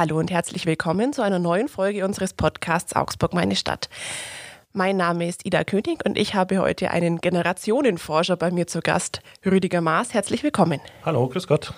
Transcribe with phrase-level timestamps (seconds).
[0.00, 3.90] Hallo und herzlich willkommen zu einer neuen Folge unseres Podcasts Augsburg meine Stadt.
[4.72, 9.20] Mein Name ist Ida König und ich habe heute einen Generationenforscher bei mir zu Gast,
[9.44, 10.14] Rüdiger Maas.
[10.14, 10.80] Herzlich willkommen.
[11.04, 11.74] Hallo, grüß Gott.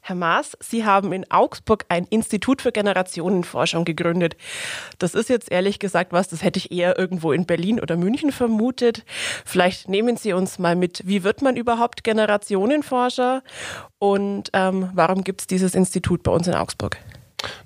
[0.00, 4.38] Herr Maas, Sie haben in Augsburg ein Institut für Generationenforschung gegründet.
[4.98, 8.32] Das ist jetzt ehrlich gesagt was, das hätte ich eher irgendwo in Berlin oder München
[8.32, 9.04] vermutet.
[9.44, 13.42] Vielleicht nehmen Sie uns mal mit, wie wird man überhaupt Generationenforscher
[13.98, 16.96] und ähm, warum gibt es dieses Institut bei uns in Augsburg?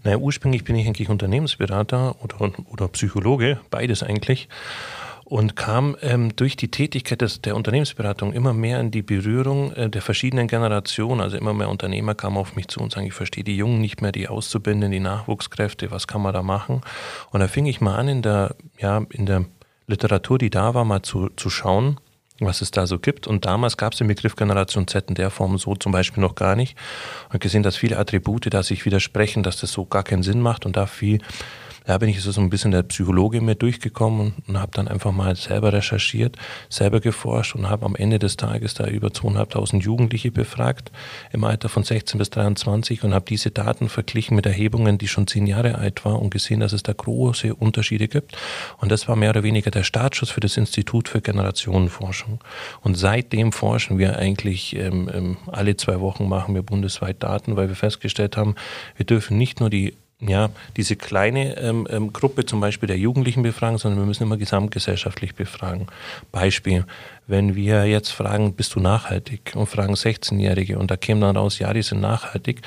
[0.04, 4.48] Naja, ursprünglich bin ich eigentlich Unternehmensberater oder, oder Psychologe, beides eigentlich
[5.32, 9.88] und kam ähm, durch die Tätigkeit des, der Unternehmensberatung immer mehr in die Berührung äh,
[9.88, 11.22] der verschiedenen Generationen.
[11.22, 14.02] Also immer mehr Unternehmer kamen auf mich zu und sagen, ich verstehe die Jungen nicht
[14.02, 16.82] mehr, die Auszubildenden, die Nachwuchskräfte, was kann man da machen?
[17.30, 19.46] Und da fing ich mal an, in der, ja, in der
[19.86, 21.98] Literatur, die da war, mal zu, zu schauen,
[22.46, 23.26] was es da so gibt.
[23.26, 26.34] Und damals gab es den Begriff Generation Z in der Form so zum Beispiel noch
[26.34, 26.76] gar nicht.
[27.32, 30.66] Und gesehen, dass viele Attribute da sich widersprechen, dass das so gar keinen Sinn macht
[30.66, 31.20] und da viel
[31.84, 35.12] da bin ich so ein bisschen der Psychologe mir durchgekommen und, und habe dann einfach
[35.12, 36.36] mal selber recherchiert,
[36.68, 40.92] selber geforscht und habe am Ende des Tages da über 2.500 Jugendliche befragt
[41.32, 45.26] im Alter von 16 bis 23 und habe diese Daten verglichen mit Erhebungen, die schon
[45.26, 48.36] zehn Jahre alt waren und gesehen, dass es da große Unterschiede gibt.
[48.78, 52.40] Und das war mehr oder weniger der Startschuss für das Institut für Generationenforschung.
[52.80, 57.68] Und seitdem forschen wir eigentlich ähm, ähm, alle zwei Wochen machen wir bundesweit Daten, weil
[57.68, 58.54] wir festgestellt haben,
[58.96, 59.94] wir dürfen nicht nur die
[60.28, 64.36] ja, diese kleine ähm, ähm, Gruppe zum Beispiel der Jugendlichen befragen, sondern wir müssen immer
[64.36, 65.88] gesamtgesellschaftlich befragen.
[66.30, 66.84] Beispiel,
[67.26, 71.58] wenn wir jetzt fragen, bist du nachhaltig und fragen 16-Jährige und da käme dann raus,
[71.58, 72.62] ja, die sind nachhaltig.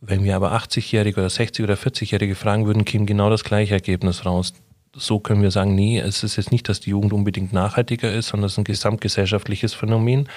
[0.00, 4.26] Wenn wir aber 80-Jährige oder 60- oder 40-Jährige fragen würden, käme genau das gleiche Ergebnis
[4.26, 4.52] raus.
[4.94, 8.28] So können wir sagen, nee, es ist jetzt nicht, dass die Jugend unbedingt nachhaltiger ist,
[8.28, 10.28] sondern es ist ein gesamtgesellschaftliches Phänomen.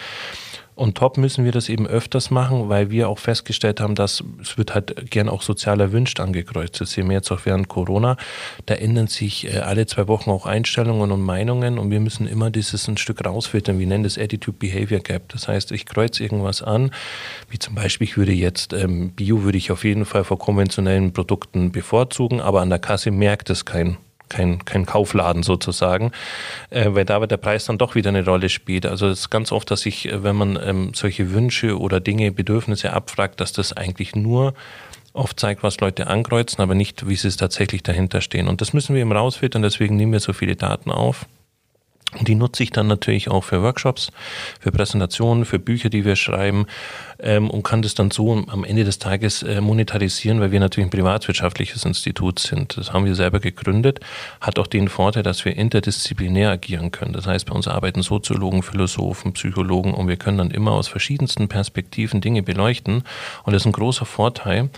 [0.76, 4.58] Und top müssen wir das eben öfters machen, weil wir auch festgestellt haben, dass es
[4.58, 6.82] wird halt gern auch sozial erwünscht angekreuzt.
[6.82, 8.18] Das sehen wir jetzt auch während Corona.
[8.66, 12.52] Da ändern sich äh, alle zwei Wochen auch Einstellungen und Meinungen und wir müssen immer
[12.52, 13.80] dieses ein Stück rausfiltern.
[13.80, 15.30] Wir nennen das Attitude Behavior Gap.
[15.30, 16.92] Das heißt, ich kreuze irgendwas an,
[17.50, 21.14] wie zum Beispiel, ich würde jetzt ähm, Bio würde ich auf jeden Fall vor konventionellen
[21.14, 23.98] Produkten bevorzugen, aber an der Kasse merkt es kein
[24.30, 26.12] kein, kein Kaufladen sozusagen,
[26.70, 28.86] äh, weil da der Preis dann doch wieder eine Rolle spielt.
[28.86, 32.32] Also es ist ganz oft, dass ich, äh, wenn man ähm, solche Wünsche oder Dinge,
[32.32, 34.54] Bedürfnisse abfragt, dass das eigentlich nur
[35.14, 38.48] oft zeigt, was Leute ankreuzen, aber nicht, wie sie es tatsächlich dahinter stehen.
[38.48, 41.26] Und das müssen wir eben rausfiltern, deswegen nehmen wir so viele Daten auf.
[42.18, 44.12] Und die nutze ich dann natürlich auch für Workshops,
[44.60, 46.66] für Präsentationen, für Bücher, die wir schreiben
[47.20, 50.88] ähm, und kann das dann so am Ende des Tages äh, monetarisieren, weil wir natürlich
[50.88, 52.78] ein privatwirtschaftliches Institut sind.
[52.78, 54.00] Das haben wir selber gegründet,
[54.42, 57.14] hat auch den Vorteil, dass wir interdisziplinär agieren können.
[57.14, 61.48] Das heißt, bei uns arbeiten Soziologen, Philosophen, Psychologen und wir können dann immer aus verschiedensten
[61.48, 63.04] Perspektiven Dinge beleuchten.
[63.44, 64.70] Und das ist ein großer Vorteil,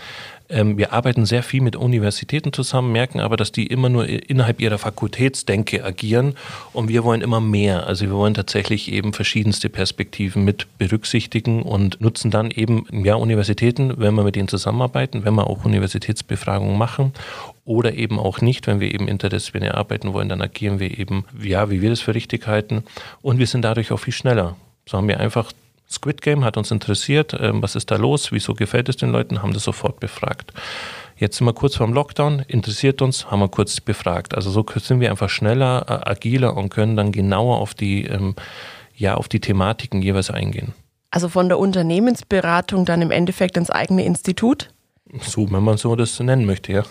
[0.50, 4.60] ähm, wir arbeiten sehr viel mit Universitäten zusammen, merken aber, dass die immer nur innerhalb
[4.60, 6.34] ihrer Fakultätsdenke agieren
[6.72, 7.86] und wir wollen immer mehr.
[7.86, 13.94] Also wir wollen tatsächlich eben verschiedenste Perspektiven mit berücksichtigen und nutzen dann eben ja Universitäten,
[13.98, 17.12] wenn wir mit denen zusammenarbeiten, wenn wir auch Universitätsbefragungen machen
[17.64, 21.70] oder eben auch nicht, wenn wir eben interdisziplinär arbeiten wollen, dann agieren wir eben, ja,
[21.70, 22.84] wie wir das für richtig halten
[23.20, 24.56] und wir sind dadurch auch viel schneller.
[24.86, 25.52] So haben wir einfach
[25.90, 29.42] Squid Game hat uns interessiert, ähm, was ist da los, wieso gefällt es den Leuten,
[29.42, 30.52] haben das sofort befragt.
[31.16, 34.34] Jetzt sind wir kurz vorm Lockdown, interessiert uns, haben wir kurz befragt.
[34.34, 38.36] Also so sind wir einfach schneller, agiler und können dann genauer auf die, ähm,
[38.94, 40.74] ja, auf die Thematiken jeweils eingehen.
[41.10, 44.68] Also von der Unternehmensberatung dann im Endeffekt ins eigene Institut?
[45.20, 46.82] So, wenn man so das nennen möchte, ja.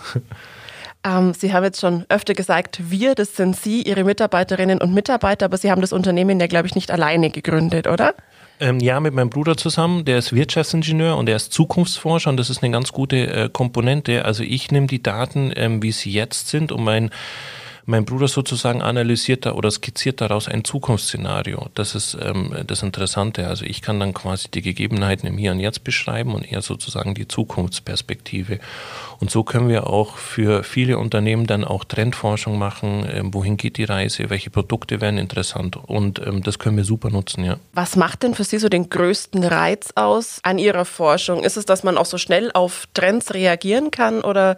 [1.04, 5.46] Ähm, Sie haben jetzt schon öfter gesagt, wir, das sind Sie, Ihre Mitarbeiterinnen und Mitarbeiter,
[5.46, 8.16] aber Sie haben das Unternehmen ja, glaube ich, nicht alleine gegründet, oder?
[8.60, 10.04] Ähm, ja, mit meinem Bruder zusammen.
[10.06, 14.26] Der ist Wirtschaftsingenieur und er ist Zukunftsforscher und das ist eine ganz gute äh, Komponente.
[14.26, 17.12] Also ich nehme die Daten, ähm, wie sie jetzt sind, um mein
[17.88, 21.68] mein Bruder sozusagen analysiert da oder skizziert daraus ein Zukunftsszenario.
[21.74, 23.48] Das ist ähm, das Interessante.
[23.48, 27.16] Also ich kann dann quasi die Gegebenheiten im Hier und Jetzt beschreiben und er sozusagen
[27.16, 28.60] die Zukunftsperspektive.
[29.22, 33.08] Und so können wir auch für viele Unternehmen dann auch Trendforschung machen.
[33.10, 34.30] Ähm, wohin geht die Reise?
[34.30, 35.78] Welche Produkte werden interessant?
[35.78, 37.58] Und ähm, das können wir super nutzen, ja.
[37.72, 41.42] Was macht denn für Sie so den größten Reiz aus an Ihrer Forschung?
[41.42, 44.58] Ist es, dass man auch so schnell auf Trends reagieren kann oder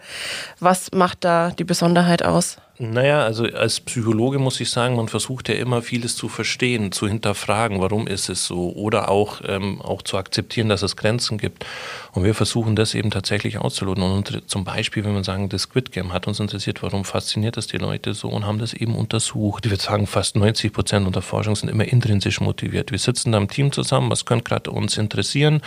[0.59, 2.57] was macht da die Besonderheit aus?
[2.81, 7.09] Naja, also als Psychologe muss ich sagen, man versucht ja immer vieles zu verstehen, zu
[7.09, 11.65] hinterfragen, warum ist es so oder auch, ähm, auch zu akzeptieren, dass es Grenzen gibt.
[12.13, 14.01] Und wir versuchen das eben tatsächlich auszuloten.
[14.01, 17.67] Und zum Beispiel, wenn man sagen, das Squid Game hat uns interessiert, warum fasziniert das
[17.67, 19.65] die Leute so und haben das eben untersucht.
[19.65, 22.91] Ich würde sagen, fast 90 Prozent unserer Forschung sind immer intrinsisch motiviert.
[22.91, 25.61] Wir sitzen da im Team zusammen, was könnte gerade uns interessieren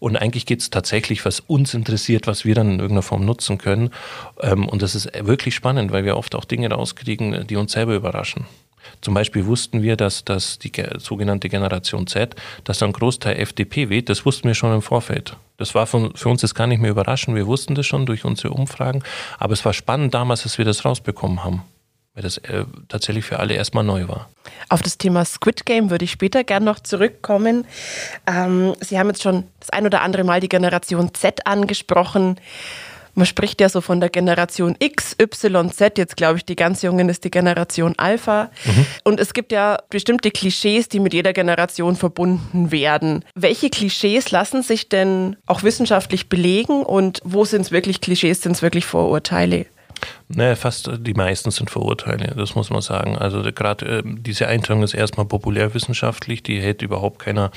[0.00, 3.58] und eigentlich geht es tatsächlich, was uns interessiert, was wir dann in irgendeiner Form nutzen
[3.58, 3.90] können.
[4.40, 7.94] Ähm, und das ist wirklich spannend, weil wir oft auch Dinge rauskriegen, die uns selber
[7.94, 8.46] überraschen.
[9.00, 14.08] Zum Beispiel wussten wir, dass, dass die sogenannte Generation Z, dass ein Großteil FDP wählt.
[14.08, 15.36] Das wussten wir schon im Vorfeld.
[15.58, 17.36] Das war von, für uns jetzt gar nicht mehr überraschend.
[17.36, 19.02] Wir wussten das schon durch unsere Umfragen.
[19.38, 21.62] Aber es war spannend damals, dass wir das rausbekommen haben
[22.14, 24.28] weil das äh, tatsächlich für alle erstmal neu war.
[24.68, 27.64] Auf das Thema Squid Game würde ich später gern noch zurückkommen.
[28.26, 32.36] Ähm, Sie haben jetzt schon das ein oder andere Mal die Generation Z angesprochen.
[33.14, 35.98] Man spricht ja so von der Generation X, Y, Z.
[35.98, 38.50] Jetzt glaube ich, die ganz Jungen ist die Generation Alpha.
[38.64, 38.86] Mhm.
[39.04, 43.24] Und es gibt ja bestimmte Klischees, die mit jeder Generation verbunden werden.
[43.34, 48.52] Welche Klischees lassen sich denn auch wissenschaftlich belegen und wo sind es wirklich Klischees, sind
[48.52, 49.66] es wirklich Vorurteile?
[50.28, 53.18] Naja, fast die meisten sind Vorurteile, das muss man sagen.
[53.18, 57.50] Also gerade äh, diese Einteilung ist erstmal populärwissenschaftlich, die hält überhaupt keiner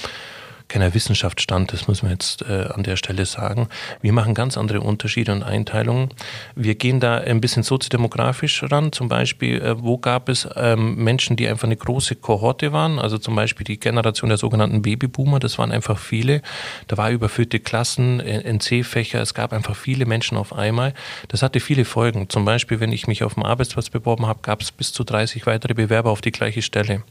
[0.73, 3.67] keiner Wissenschaft stand, das muss man jetzt äh, an der Stelle sagen.
[4.01, 6.09] Wir machen ganz andere Unterschiede und Einteilungen.
[6.55, 8.91] Wir gehen da ein bisschen soziodemografisch ran.
[8.91, 12.97] Zum Beispiel, äh, wo gab es ähm, Menschen, die einfach eine große Kohorte waren?
[12.97, 16.41] Also zum Beispiel die Generation der sogenannten Babyboomer, das waren einfach viele.
[16.87, 20.95] Da war überfüllte Klassen, NC-Fächer, es gab einfach viele Menschen auf einmal.
[21.27, 22.29] Das hatte viele Folgen.
[22.29, 25.45] Zum Beispiel, wenn ich mich auf dem Arbeitsplatz beworben habe, gab es bis zu 30
[25.45, 27.03] weitere Bewerber auf die gleiche Stelle.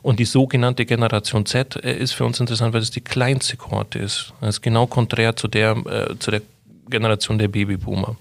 [0.00, 3.98] Und die sogenannte Generation Z äh, ist für uns interessant, weil es die kleinste Kohorte
[3.98, 4.32] ist.
[4.40, 6.42] Das ist genau konträr zu der, äh, zu der
[6.88, 8.16] Generation der Babyboomer.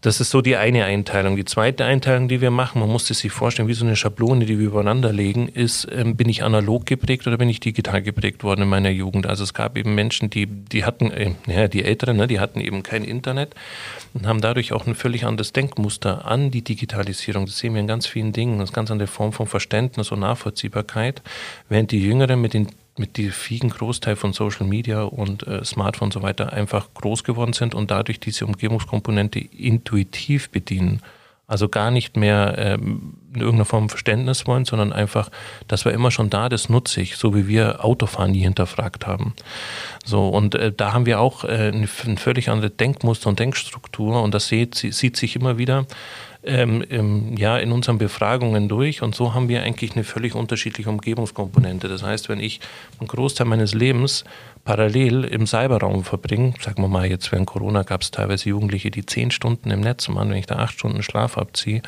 [0.00, 1.34] Das ist so die eine Einteilung.
[1.34, 4.44] Die zweite Einteilung, die wir machen, man muss es sich vorstellen, wie so eine Schablone,
[4.46, 8.44] die wir übereinander legen, ist, ähm, bin ich analog geprägt oder bin ich digital geprägt
[8.44, 9.26] worden in meiner Jugend?
[9.26, 12.60] Also es gab eben Menschen, die, die hatten, äh, ja, die Älteren, ne, die hatten
[12.60, 13.54] eben kein Internet
[14.14, 17.46] und haben dadurch auch ein völlig anderes Denkmuster an die Digitalisierung.
[17.46, 20.20] Das sehen wir in ganz vielen Dingen, das ist ganz andere Form von Verständnis und
[20.20, 21.22] Nachvollziehbarkeit,
[21.68, 22.68] während die Jüngeren mit den
[22.98, 27.24] mit diesem vielen Großteil von Social Media und äh, Smartphone und so weiter einfach groß
[27.24, 31.02] geworden sind und dadurch diese Umgebungskomponente intuitiv bedienen.
[31.46, 35.30] Also gar nicht mehr ähm, in irgendeiner Form Verständnis wollen, sondern einfach,
[35.66, 39.32] das war immer schon da, das nutze ich, so wie wir Autofahren nie hinterfragt haben.
[40.04, 44.34] So, und äh, da haben wir auch äh, ein völlig andere Denkmuster und Denkstruktur und
[44.34, 45.86] das sieht, sieht sich immer wieder
[46.48, 50.88] ähm, ähm, ja, in unseren Befragungen durch und so haben wir eigentlich eine völlig unterschiedliche
[50.88, 51.88] Umgebungskomponente.
[51.88, 52.60] Das heißt, wenn ich
[52.98, 54.24] einen Großteil meines Lebens
[54.64, 59.06] parallel im Cyberraum verbringe, sagen wir mal jetzt während Corona gab es teilweise Jugendliche, die
[59.06, 61.82] zehn Stunden im Netz machen, wenn ich da acht Stunden Schlaf abziehe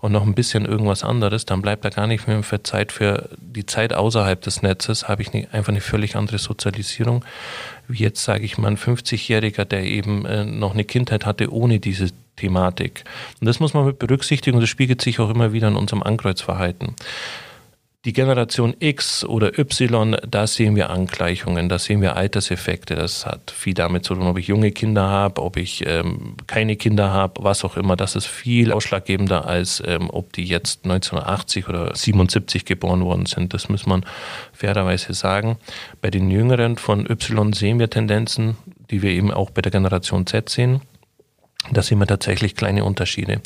[0.00, 3.28] und noch ein bisschen irgendwas anderes, dann bleibt da gar nicht mehr für Zeit für
[3.40, 7.24] die Zeit außerhalb des Netzes, habe ich einfach eine völlig andere Sozialisierung,
[7.88, 11.78] wie jetzt sage ich mal ein 50-Jähriger, der eben äh, noch eine Kindheit hatte ohne
[11.80, 12.08] diese
[12.38, 13.04] Thematik.
[13.40, 16.02] Und das muss man mit berücksichtigen und das spiegelt sich auch immer wieder in unserem
[16.02, 16.94] Ankreuzverhalten.
[18.04, 22.94] Die Generation X oder Y, da sehen wir Angleichungen, da sehen wir Alterseffekte.
[22.94, 26.76] Das hat viel damit zu tun, ob ich junge Kinder habe, ob ich ähm, keine
[26.76, 27.96] Kinder habe, was auch immer.
[27.96, 33.52] Das ist viel ausschlaggebender, als ähm, ob die jetzt 1980 oder 77 geboren worden sind.
[33.52, 34.06] Das muss man
[34.52, 35.58] fairerweise sagen.
[36.00, 38.56] Bei den Jüngeren von Y sehen wir Tendenzen,
[38.92, 40.82] die wir eben auch bei der Generation Z sehen.
[41.72, 43.40] Da sehen wir tatsächlich kleine Unterschiede.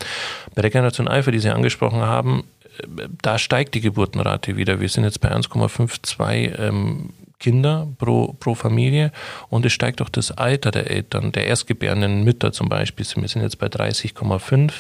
[0.55, 2.45] Bei der Generation Alpha, die Sie angesprochen haben,
[2.79, 4.81] äh, da steigt die Geburtenrate wieder.
[4.81, 7.11] Wir sind jetzt bei 1,52 ähm,
[7.43, 9.11] Kinder pro, pro Familie
[9.49, 13.05] und es steigt auch das Alter der Eltern, der erstgebärenden Mütter zum Beispiel.
[13.17, 14.73] Wir sind jetzt bei 30,5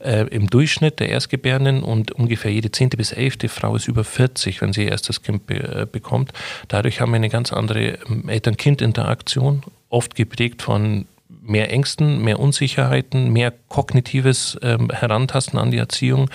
[0.00, 4.60] äh, im Durchschnitt der Erstgebärenden und ungefähr jede zehnte bis elfte Frau ist über 40,
[4.60, 6.32] wenn sie ihr erstes Kind be äh, bekommt.
[6.66, 11.06] Dadurch haben wir eine ganz andere ähm, Eltern-Kind-Interaktion, oft geprägt von
[11.50, 16.30] mehr Ängsten, mehr Unsicherheiten, mehr kognitives ähm, Herantasten an die Erziehung.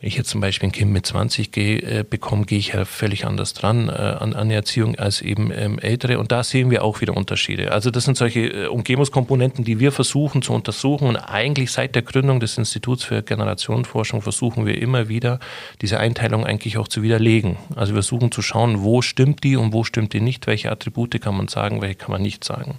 [0.00, 2.86] Wenn ich jetzt zum Beispiel ein Kind mit 20 gehe, äh, bekomme, gehe ich ja
[2.86, 6.18] völlig anders dran äh, an, an die Erziehung als eben ähm, Ältere.
[6.18, 7.70] Und da sehen wir auch wieder Unterschiede.
[7.72, 11.06] Also das sind solche äh, Umgebungskomponenten, die wir versuchen zu untersuchen.
[11.06, 15.38] Und eigentlich seit der Gründung des Instituts für Generationenforschung versuchen wir immer wieder,
[15.82, 17.58] diese Einteilung eigentlich auch zu widerlegen.
[17.76, 21.20] Also wir versuchen zu schauen, wo stimmt die und wo stimmt die nicht, welche Attribute
[21.20, 22.78] kann man sagen, welche kann man nicht sagen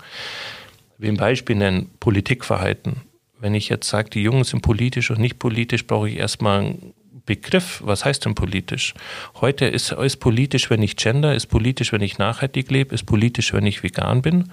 [1.01, 3.01] will ein Beispiel nennen, Politikverhalten.
[3.39, 6.93] Wenn ich jetzt sage, die Jungen sind politisch und nicht politisch, brauche ich erstmal einen
[7.25, 7.81] Begriff.
[7.84, 8.93] Was heißt denn politisch?
[9.41, 13.53] Heute ist es politisch, wenn ich gender, ist politisch, wenn ich nachhaltig lebe, ist politisch,
[13.53, 14.51] wenn ich vegan bin.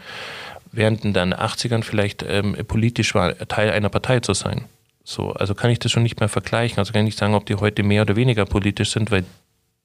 [0.72, 4.64] Während in den 80ern vielleicht ähm, politisch war, Teil einer Partei zu sein.
[5.04, 6.78] So, also kann ich das schon nicht mehr vergleichen.
[6.78, 9.24] Also kann ich nicht sagen, ob die heute mehr oder weniger politisch sind, weil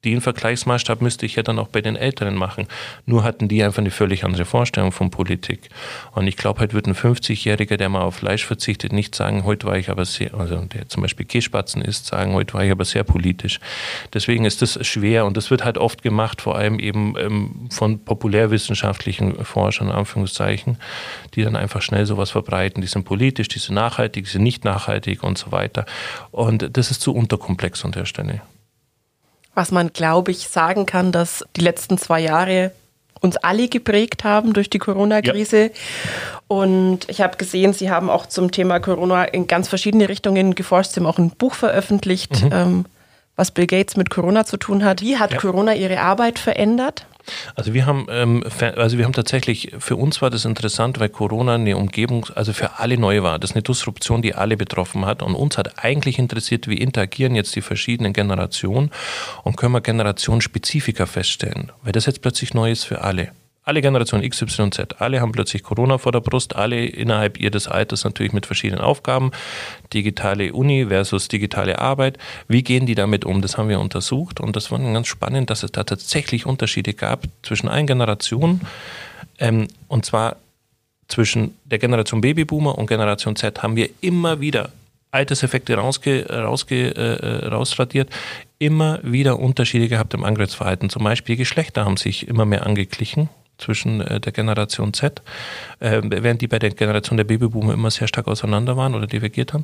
[0.05, 2.67] den Vergleichsmaßstab müsste ich ja dann auch bei den Älteren machen.
[3.05, 5.69] Nur hatten die einfach eine völlig andere Vorstellung von Politik.
[6.12, 9.67] Und ich glaube, heute wird ein 50-Jähriger, der mal auf Fleisch verzichtet, nicht sagen, heute
[9.67, 12.86] war ich aber sehr, also der zum Beispiel Käsespatzen isst, sagen, heute war ich aber
[12.86, 13.60] sehr politisch.
[14.13, 18.03] Deswegen ist das schwer und das wird halt oft gemacht, vor allem eben ähm, von
[18.03, 20.77] populärwissenschaftlichen Forschern, Anführungszeichen,
[21.36, 22.81] die dann einfach schnell sowas verbreiten.
[22.81, 25.86] Die sind politisch, die sind nachhaltig, die sind nicht nachhaltig und so weiter.
[26.31, 28.41] Und das ist zu unterkomplex an der Stelle
[29.55, 32.72] was man, glaube ich, sagen kann, dass die letzten zwei Jahre
[33.24, 35.63] uns alle geprägt haben durch die Corona-Krise.
[35.63, 35.69] Ja.
[36.48, 40.91] Und ich habe gesehen, Sie haben auch zum Thema Corona in ganz verschiedene Richtungen geforscht.
[40.91, 42.50] Sie haben auch ein Buch veröffentlicht, mhm.
[42.51, 42.86] ähm,
[43.36, 45.01] was Bill Gates mit Corona zu tun hat.
[45.01, 45.38] Wie hat ja.
[45.38, 47.05] Corona Ihre Arbeit verändert?
[47.56, 48.44] Also wir haben, ähm,
[48.75, 52.80] also wir haben tatsächlich, für uns war das interessant, weil Corona eine Umgebung, also für
[52.80, 53.39] alle neu war.
[53.39, 55.22] Das ist eine Disruption, die alle betroffen hat.
[55.22, 58.92] Und uns hat eigentlich interessiert, wie interagieren jetzt die verschiedenen Generationen
[59.44, 63.32] und können wir Generationenspezifika feststellen, weil das jetzt plötzlich neu ist für alle
[63.63, 67.67] alle Generationen X, Y, Z, alle haben plötzlich Corona vor der Brust, alle innerhalb ihres
[67.67, 69.32] Alters natürlich mit verschiedenen Aufgaben.
[69.93, 72.17] Digitale Uni versus digitale Arbeit.
[72.48, 73.41] Wie gehen die damit um?
[73.41, 77.24] Das haben wir untersucht und das war ganz spannend, dass es da tatsächlich Unterschiede gab
[77.41, 78.62] zwischen allen Generationen.
[79.39, 80.36] Ähm, und zwar
[81.08, 84.72] zwischen der Generation Babyboomer und Generation Z haben wir immer wieder
[85.12, 88.10] Alterseffekte rausge, rausge, äh, rausradiert,
[88.58, 90.89] immer wieder Unterschiede gehabt im Angriffsverhalten.
[90.89, 95.22] Zum Beispiel Geschlechter haben sich immer mehr angeglichen zwischen äh, der Generation Z,
[95.79, 99.53] äh, während die bei der Generation der Babyboomer immer sehr stark auseinander waren oder divergiert
[99.53, 99.63] haben.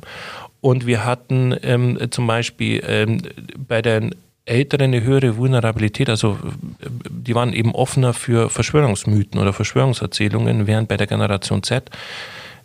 [0.60, 3.22] Und wir hatten ähm, zum Beispiel ähm,
[3.68, 4.14] bei den
[4.46, 6.38] Älteren eine höhere Vulnerabilität, also
[6.80, 11.90] äh, die waren eben offener für Verschwörungsmythen oder Verschwörungserzählungen, während bei der Generation Z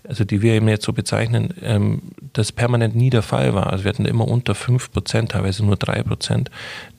[0.08, 2.02] also die wir eben jetzt so bezeichnen, ähm,
[2.34, 3.72] das permanent nie der Fall war.
[3.72, 6.52] Also wir hatten immer unter 5 Prozent, teilweise nur 3 Prozent,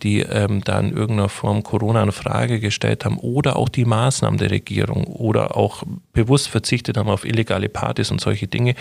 [0.03, 4.39] die ähm, da in irgendeiner Form Corona in Frage gestellt haben oder auch die Maßnahmen
[4.39, 5.83] der Regierung oder auch
[6.13, 8.75] bewusst verzichtet haben auf illegale Partys und solche Dinge.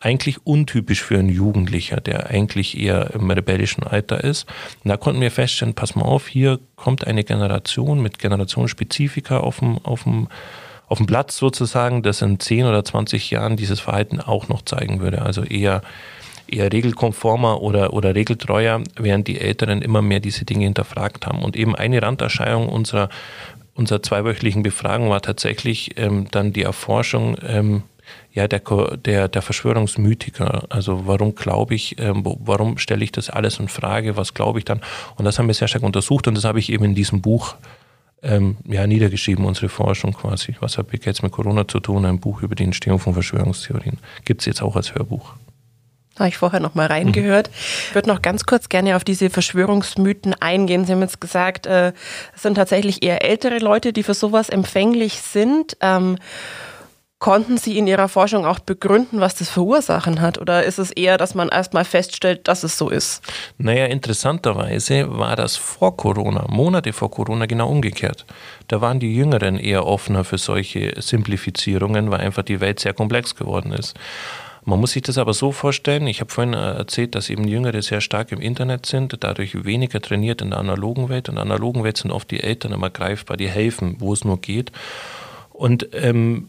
[0.00, 4.48] Eigentlich untypisch für einen Jugendlicher, der eigentlich eher im rebellischen Alter ist.
[4.82, 9.60] Und da konnten wir feststellen, pass mal auf, hier kommt eine Generation mit Generationsspezifika auf
[9.60, 10.26] dem, auf dem
[10.92, 15.00] auf dem Platz sozusagen, das in 10 oder 20 Jahren dieses Verhalten auch noch zeigen
[15.00, 15.22] würde.
[15.22, 15.80] Also eher,
[16.46, 21.42] eher regelkonformer oder, oder regeltreuer, während die Älteren immer mehr diese Dinge hinterfragt haben.
[21.42, 23.08] Und eben eine Randerscheinung unserer,
[23.74, 27.84] unserer zweiwöchentlichen Befragung war tatsächlich ähm, dann die Erforschung ähm,
[28.34, 28.60] ja, der,
[28.96, 30.64] der, der Verschwörungsmythiker.
[30.68, 34.66] Also warum glaube ich, ähm, warum stelle ich das alles in Frage, was glaube ich
[34.66, 34.82] dann?
[35.16, 37.54] Und das haben wir sehr stark untersucht und das habe ich eben in diesem Buch
[38.22, 40.56] ähm, ja, niedergeschrieben, unsere Forschung quasi.
[40.60, 42.04] Was hat jetzt mit Corona zu tun?
[42.04, 43.98] Ein Buch über die Entstehung von Verschwörungstheorien.
[44.24, 45.34] Gibt es jetzt auch als Hörbuch.
[46.18, 47.48] Habe ich vorher noch mal reingehört.
[47.48, 47.54] Mhm.
[47.88, 50.84] Ich würde noch ganz kurz gerne auf diese Verschwörungsmythen eingehen.
[50.84, 51.92] Sie haben jetzt gesagt, äh,
[52.36, 55.76] es sind tatsächlich eher ältere Leute, die für sowas empfänglich sind.
[55.80, 56.18] Ähm,
[57.22, 60.40] Konnten Sie in Ihrer Forschung auch begründen, was das für Ursachen hat?
[60.40, 63.22] Oder ist es eher, dass man erstmal feststellt, dass es so ist?
[63.58, 68.26] Naja, interessanterweise war das vor Corona, Monate vor Corona genau umgekehrt.
[68.66, 73.36] Da waren die Jüngeren eher offener für solche Simplifizierungen, weil einfach die Welt sehr komplex
[73.36, 73.96] geworden ist.
[74.64, 77.82] Man muss sich das aber so vorstellen, ich habe vorhin äh, erzählt, dass eben Jüngere
[77.82, 81.28] sehr stark im Internet sind, dadurch weniger trainiert in der analogen Welt.
[81.28, 84.40] In der analogen Welt sind oft die Eltern immer greifbar, die helfen, wo es nur
[84.40, 84.72] geht.
[85.52, 86.48] Und ähm,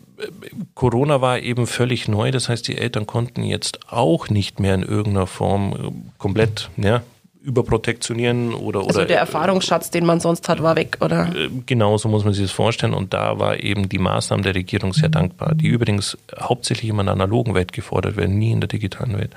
[0.76, 4.84] Corona war eben völlig neu, das heißt, die Eltern konnten jetzt auch nicht mehr in
[4.84, 7.02] irgendeiner Form äh, komplett ja,
[7.44, 11.36] überprotektionieren oder also oder der Erfahrungsschatz, den man sonst hat, war weg, oder?
[11.36, 12.94] Äh, genau, so muss man sich das vorstellen.
[12.94, 17.08] Und da war eben die Maßnahmen der Regierung sehr dankbar, die übrigens hauptsächlich immer in
[17.08, 19.32] der analogen Welt gefordert werden, nie in der digitalen Welt.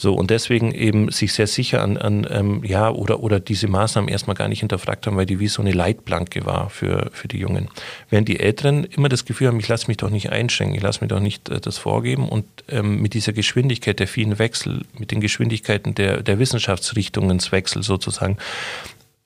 [0.00, 4.08] So, und deswegen eben sich sehr sicher an, an ähm, ja, oder, oder diese Maßnahmen
[4.08, 7.38] erstmal gar nicht hinterfragt haben, weil die wie so eine Leitplanke war für, für die
[7.38, 7.68] Jungen.
[8.08, 11.00] Während die Älteren immer das Gefühl haben, ich lasse mich doch nicht einschränken, ich lasse
[11.00, 15.10] mir doch nicht äh, das vorgeben und ähm, mit dieser Geschwindigkeit der vielen Wechsel, mit
[15.10, 18.36] den Geschwindigkeiten der, der Wissenschaftsrichtungswechsel sozusagen,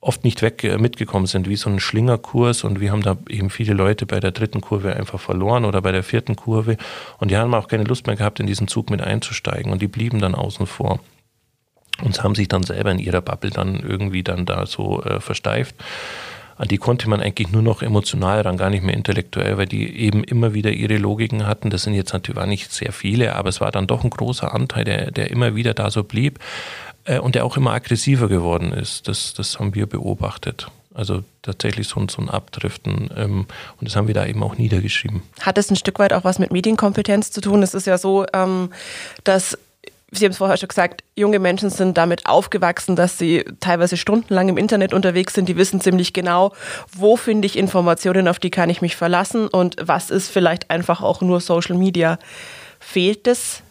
[0.03, 2.65] oft nicht weg äh, mitgekommen sind, wie so ein Schlingerkurs.
[2.65, 5.93] Und wir haben da eben viele Leute bei der dritten Kurve einfach verloren oder bei
[5.93, 6.77] der vierten Kurve.
[7.19, 9.73] Und die haben auch keine Lust mehr gehabt, in diesen Zug mit einzusteigen.
[9.73, 10.99] Und die blieben dann außen vor.
[12.03, 15.77] Und haben sich dann selber in ihrer Bubble dann irgendwie dann da so äh, versteift.
[16.57, 19.99] An die konnte man eigentlich nur noch emotional ran, gar nicht mehr intellektuell, weil die
[19.99, 21.71] eben immer wieder ihre Logiken hatten.
[21.71, 24.85] Das sind jetzt natürlich nicht sehr viele, aber es war dann doch ein großer Anteil,
[24.85, 26.41] der, der immer wieder da so blieb
[27.05, 29.09] äh, und der auch immer aggressiver geworden ist.
[29.09, 30.69] Das, das haben wir beobachtet.
[30.95, 33.11] Also tatsächlich so, so ein Abdriften.
[33.17, 33.47] Ähm,
[33.81, 35.23] und das haben wir da eben auch niedergeschrieben.
[35.41, 37.63] Hat es ein Stück weit auch was mit Medienkompetenz zu tun?
[37.63, 38.71] Es ist ja so, ähm,
[39.25, 39.57] dass
[40.15, 44.51] Sie haben es vorher schon gesagt, junge Menschen sind damit aufgewachsen, dass sie teilweise stundenlang
[44.51, 45.49] im Internet unterwegs sind.
[45.49, 46.53] Die wissen ziemlich genau,
[46.95, 51.01] wo finde ich Informationen, auf die kann ich mich verlassen und was ist vielleicht einfach
[51.01, 52.19] auch nur Social Media.
[52.79, 53.63] Fehlt es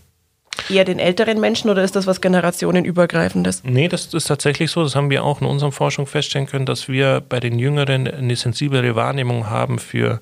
[0.69, 3.63] eher den älteren Menschen oder ist das was generationenübergreifendes?
[3.63, 4.83] Nee, das ist tatsächlich so.
[4.83, 8.35] Das haben wir auch in unserer Forschung feststellen können, dass wir bei den Jüngeren eine
[8.35, 10.19] sensiblere Wahrnehmung haben für,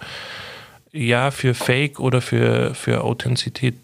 [0.92, 3.76] ja, für Fake oder für, für Authentizität.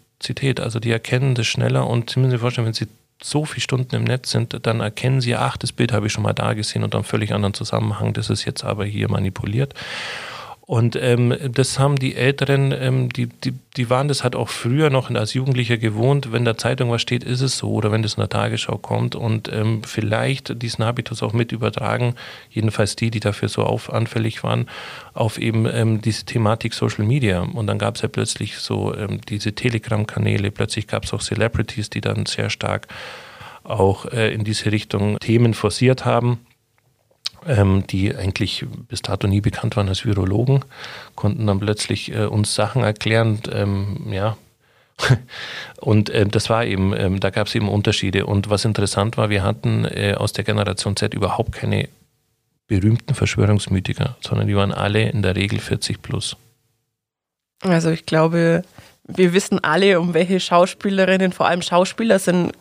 [0.60, 2.86] Also die erkennen das schneller und Sie müssen sich vorstellen, wenn Sie
[3.22, 6.22] so viele Stunden im Netz sind, dann erkennen Sie, ach, das Bild habe ich schon
[6.22, 9.74] mal da gesehen und dann völlig anderen Zusammenhang, das ist jetzt aber hier manipuliert.
[10.68, 14.90] Und ähm, das haben die Älteren, ähm, die, die, die waren das halt auch früher
[14.90, 18.14] noch als Jugendlicher gewohnt, wenn der Zeitung was steht, ist es so, oder wenn das
[18.14, 22.16] in der Tagesschau kommt und ähm, vielleicht diesen Habitus auch mit übertragen,
[22.50, 24.68] jedenfalls die, die dafür so auf, anfällig waren,
[25.14, 27.42] auf eben ähm, diese Thematik Social Media.
[27.42, 31.90] Und dann gab es ja plötzlich so ähm, diese Telegram-Kanäle, plötzlich gab es auch Celebrities,
[31.90, 32.88] die dann sehr stark
[33.62, 36.40] auch äh, in diese Richtung Themen forciert haben
[37.46, 40.64] ähm, die eigentlich bis dato nie bekannt waren als Virologen,
[41.14, 44.36] konnten dann plötzlich äh, uns Sachen erklären, ähm, ja.
[45.80, 48.26] Und äh, das war eben, ähm, da gab es eben Unterschiede.
[48.26, 51.88] Und was interessant war, wir hatten äh, aus der Generation Z überhaupt keine
[52.66, 56.36] berühmten Verschwörungsmythiker, sondern die waren alle in der Regel 40 plus.
[57.60, 58.64] Also ich glaube,
[59.06, 62.52] wir wissen alle, um welche Schauspielerinnen, vor allem Schauspieler sind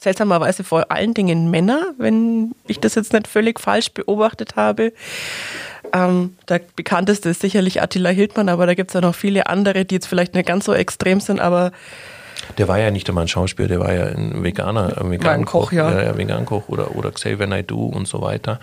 [0.00, 4.92] seltsamerweise vor allen Dingen Männer, wenn ich das jetzt nicht völlig falsch beobachtet habe.
[5.92, 9.84] Ähm, der bekannteste ist sicherlich Attila Hildmann, aber da gibt es ja noch viele andere,
[9.84, 11.72] die jetzt vielleicht nicht ganz so extrem sind, aber
[12.56, 15.90] der war ja nicht einmal ein Schauspieler, der war ja ein Veganer, ein Vegankoch, ja.
[15.90, 18.60] ja, ja Vegankoch oder, oder Xavier Naidoo und so weiter.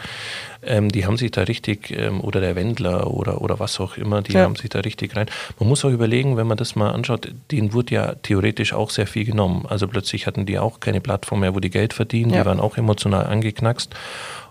[0.64, 4.22] Ähm, die haben sich da richtig, ähm, oder der Wendler oder, oder was auch immer,
[4.22, 4.42] die ja.
[4.42, 5.28] haben sich da richtig rein.
[5.60, 9.06] Man muss auch überlegen, wenn man das mal anschaut, denen wurde ja theoretisch auch sehr
[9.06, 9.66] viel genommen.
[9.68, 12.42] Also plötzlich hatten die auch keine Plattform mehr, wo die Geld verdienen, ja.
[12.42, 13.94] die waren auch emotional angeknackst.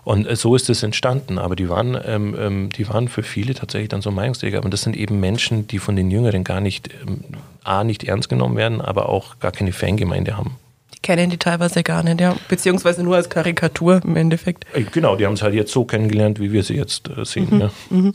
[0.05, 1.37] Und äh, so ist es entstanden.
[1.37, 4.63] Aber die waren, ähm, ähm, die waren für viele tatsächlich dann so Meinungsträger.
[4.63, 7.21] Und das sind eben Menschen, die von den Jüngeren gar nicht, ähm,
[7.65, 10.57] A, nicht ernst genommen werden, aber auch gar keine Fangemeinde haben.
[10.93, 12.35] Die kennen die teilweise gar nicht, ja.
[12.47, 14.65] Beziehungsweise nur als Karikatur im Endeffekt.
[14.73, 17.47] Äh, genau, die haben es halt jetzt so kennengelernt, wie wir sie jetzt äh, sehen.
[17.51, 17.61] Mhm.
[17.61, 17.71] Ja.
[17.89, 18.13] Mhm.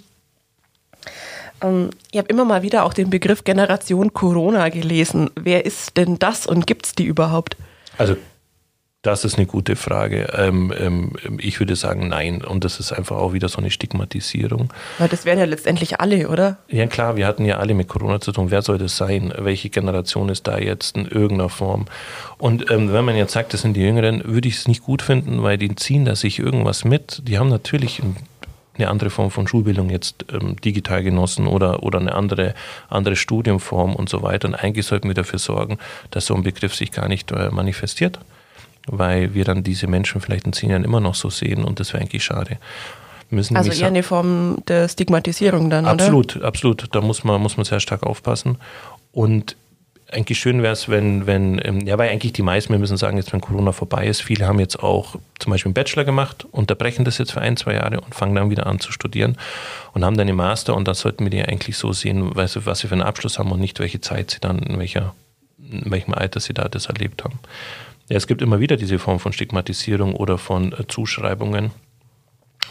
[1.62, 5.30] Ähm, ich habe immer mal wieder auch den Begriff Generation Corona gelesen.
[5.34, 7.56] Wer ist denn das und gibt es die überhaupt?
[7.98, 8.16] Also
[9.02, 10.28] das ist eine gute Frage.
[10.36, 12.44] Ähm, ähm, ich würde sagen, nein.
[12.44, 14.70] Und das ist einfach auch wieder so eine Stigmatisierung.
[14.98, 16.58] Weil das wären ja letztendlich alle, oder?
[16.68, 18.50] Ja, klar, wir hatten ja alle mit Corona zu tun.
[18.50, 19.32] Wer soll das sein?
[19.38, 21.86] Welche Generation ist da jetzt in irgendeiner Form?
[22.36, 25.00] Und ähm, wenn man jetzt sagt, das sind die Jüngeren, würde ich es nicht gut
[25.00, 27.22] finden, weil die ziehen da sich irgendwas mit.
[27.26, 28.02] Die haben natürlich
[28.76, 32.54] eine andere Form von Schulbildung jetzt ähm, digital genossen oder, oder eine andere,
[32.90, 34.46] andere Studiumform und so weiter.
[34.46, 35.78] Und eigentlich sollten wir dafür sorgen,
[36.10, 38.20] dass so ein Begriff sich gar nicht äh, manifestiert
[38.90, 41.92] weil wir dann diese Menschen vielleicht in zehn Jahren immer noch so sehen und das
[41.92, 42.58] wäre eigentlich schade.
[43.30, 46.46] Müssen also eher eine Form der Stigmatisierung dann, absolut, oder?
[46.46, 46.94] Absolut, absolut.
[46.94, 48.58] Da muss man, muss man sehr stark aufpassen.
[49.12, 49.56] Und
[50.12, 53.16] eigentlich schön wäre es, wenn, wenn, ähm, ja, weil eigentlich die meisten, wir müssen sagen,
[53.16, 57.04] jetzt wenn Corona vorbei ist, viele haben jetzt auch zum Beispiel einen Bachelor gemacht, unterbrechen
[57.04, 59.36] das jetzt für ein, zwei Jahre und fangen dann wieder an zu studieren
[59.92, 62.66] und haben dann einen Master und da sollten wir die eigentlich so sehen, weißt du,
[62.66, 65.14] was sie für einen Abschluss haben und nicht welche Zeit sie dann, in welcher,
[65.58, 67.38] in welchem Alter sie da das erlebt haben.
[68.10, 71.70] Ja, es gibt immer wieder diese Form von Stigmatisierung oder von äh, Zuschreibungen.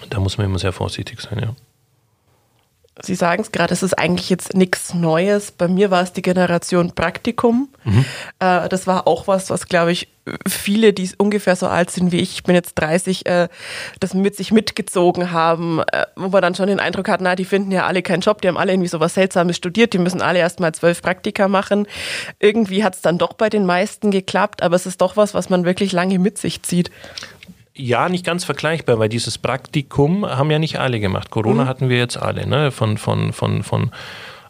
[0.10, 1.56] Da muss man immer sehr vorsichtig sein, ja.
[3.01, 5.51] Sie sagen es gerade, es ist eigentlich jetzt nichts Neues.
[5.51, 7.69] Bei mir war es die Generation Praktikum.
[7.83, 8.05] Mhm.
[8.39, 10.09] Äh, das war auch was, was, glaube ich,
[10.47, 13.47] viele, die ungefähr so alt sind wie ich, ich bin jetzt 30, äh,
[13.99, 17.45] das mit sich mitgezogen haben, äh, wo man dann schon den Eindruck hat, na, die
[17.45, 20.21] finden ja alle keinen Job, die haben alle irgendwie so was Seltsames studiert, die müssen
[20.21, 21.88] alle erst mal zwölf Praktika machen.
[22.39, 25.49] Irgendwie hat es dann doch bei den meisten geklappt, aber es ist doch was, was
[25.49, 26.91] man wirklich lange mit sich zieht
[27.80, 31.32] ja, nicht ganz vergleichbar, weil dieses Praktikum haben ja nicht alle gemacht.
[31.32, 31.68] Corona mhm.
[31.68, 32.72] hatten wir jetzt alle, ne?
[32.72, 33.92] Von, von, von, von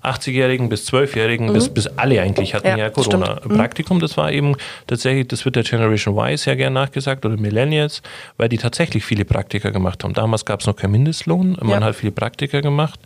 [0.04, 1.54] 80-Jährigen bis 12-Jährigen mhm.
[1.54, 3.98] bis, bis alle eigentlich hatten ja, ja Corona-Praktikum.
[3.98, 4.02] Mhm.
[4.02, 4.56] Das war eben
[4.88, 8.02] tatsächlich, das wird der Generation Y sehr gern nachgesagt oder Millennials,
[8.38, 10.14] weil die tatsächlich viele Praktika gemacht haben.
[10.14, 11.82] Damals gab es noch keinen Mindestlohn, man ja.
[11.82, 13.00] hat viele Praktika gemacht.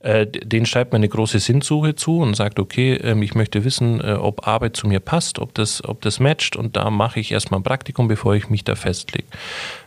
[0.00, 4.00] Äh, den schreibt man eine große Sinnsuche zu und sagt, okay, ähm, ich möchte wissen,
[4.00, 7.32] äh, ob Arbeit zu mir passt, ob das, ob das matcht und da mache ich
[7.32, 9.26] erstmal ein Praktikum, bevor ich mich da festlege.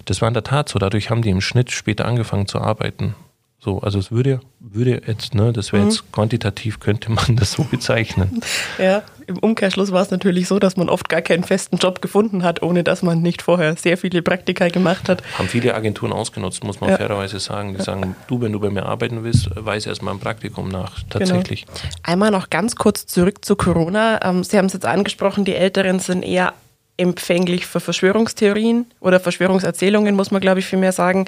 [0.05, 0.77] Das war in der Tat so.
[0.77, 3.15] Dadurch haben die im Schnitt später angefangen zu arbeiten.
[3.63, 5.89] So, also es würde, würde jetzt, ne, das wäre mhm.
[5.89, 8.41] jetzt quantitativ, könnte man das so bezeichnen.
[8.79, 12.43] Ja, im Umkehrschluss war es natürlich so, dass man oft gar keinen festen Job gefunden
[12.43, 15.21] hat, ohne dass man nicht vorher sehr viele Praktika gemacht hat.
[15.37, 16.97] Haben viele Agenturen ausgenutzt, muss man ja.
[16.97, 17.73] fairerweise sagen.
[17.73, 17.83] Die ja.
[17.83, 21.65] sagen, du, wenn du bei mir arbeiten willst, weise erstmal ein Praktikum nach, tatsächlich.
[21.65, 21.79] Genau.
[22.03, 24.19] Einmal noch ganz kurz zurück zu Corona.
[24.23, 26.53] Ähm, Sie haben es jetzt angesprochen, die Älteren sind eher
[26.97, 31.25] empfänglich für Verschwörungstheorien oder Verschwörungserzählungen, muss man, glaube ich, viel mehr sagen.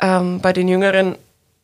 [0.00, 1.16] Ähm, bei den Jüngeren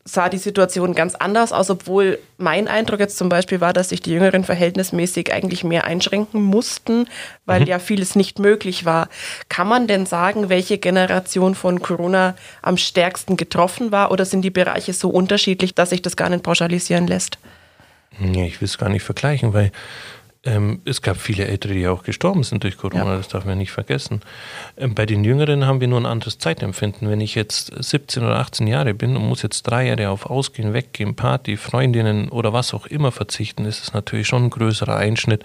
[0.07, 4.01] sah die Situation ganz anders aus, obwohl mein Eindruck jetzt zum Beispiel war, dass sich
[4.01, 7.07] die Jüngeren verhältnismäßig eigentlich mehr einschränken mussten,
[7.47, 7.67] weil mhm.
[7.67, 9.09] ja vieles nicht möglich war.
[9.49, 14.51] Kann man denn sagen, welche Generation von Corona am stärksten getroffen war oder sind die
[14.51, 17.39] Bereiche so unterschiedlich, dass sich das gar nicht pauschalisieren lässt?
[18.19, 19.71] Nee, ich will es gar nicht vergleichen, weil
[20.45, 23.17] ähm, es gab viele Ältere, die auch gestorben sind durch Corona, ja.
[23.17, 24.21] das darf man nicht vergessen.
[24.77, 27.09] Ähm, bei den Jüngeren haben wir nur ein anderes Zeitempfinden.
[27.09, 30.73] Wenn ich jetzt 17 oder 18 Jahre bin und muss jetzt drei Jahre auf Ausgehen,
[30.73, 35.43] Weggehen, Party, Freundinnen oder was auch immer verzichten, ist es natürlich schon ein größerer Einschnitt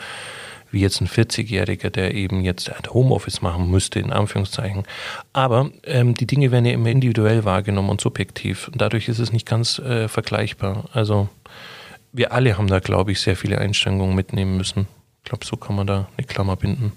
[0.72, 4.84] wie jetzt ein 40-Jähriger, der eben jetzt Homeoffice machen müsste, in Anführungszeichen.
[5.32, 8.68] Aber ähm, die Dinge werden ja immer individuell wahrgenommen und subjektiv.
[8.68, 10.84] Und dadurch ist es nicht ganz äh, vergleichbar.
[10.92, 11.28] Also
[12.12, 14.88] wir alle haben da, glaube ich, sehr viele Einschränkungen mitnehmen müssen.
[15.18, 16.92] Ich glaube, so kann man da eine Klammer binden.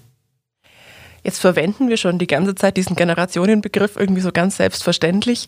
[1.24, 5.46] Jetzt verwenden wir schon die ganze Zeit diesen Generationenbegriff irgendwie so ganz selbstverständlich.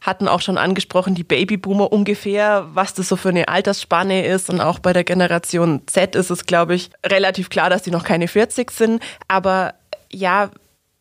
[0.00, 4.48] Hatten auch schon angesprochen, die Babyboomer ungefähr, was das so für eine Altersspanne ist.
[4.48, 8.04] Und auch bei der Generation Z ist es, glaube ich, relativ klar, dass die noch
[8.04, 9.02] keine 40 sind.
[9.26, 9.74] Aber
[10.08, 10.50] ja,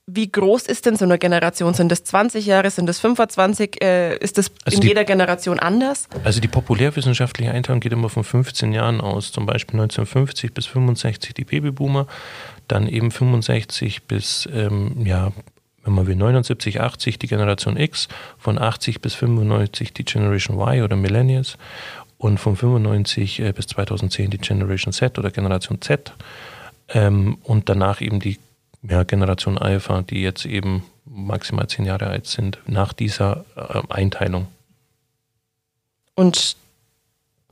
[0.09, 1.73] wie groß ist denn so eine Generation?
[1.73, 3.83] Sind das 20 Jahre, sind das 25?
[3.83, 6.07] Äh, ist das also in die, jeder Generation anders?
[6.23, 11.33] Also die populärwissenschaftliche Einteilung geht immer von 15 Jahren aus, zum Beispiel 1950 bis 65
[11.33, 12.07] die Babyboomer,
[12.69, 15.33] dann eben 65 bis, ähm, ja,
[15.83, 20.83] wenn man will, 79, 80 die Generation X, von 80 bis 95 die Generation Y
[20.83, 21.57] oder Millennials
[22.17, 26.13] und von 95 äh, bis 2010 die Generation Z oder Generation Z.
[26.93, 28.39] Ähm, und danach eben die
[28.83, 34.47] ja, Generation Alpha, die jetzt eben maximal zehn Jahre alt sind, nach dieser äh, Einteilung.
[36.15, 36.55] Und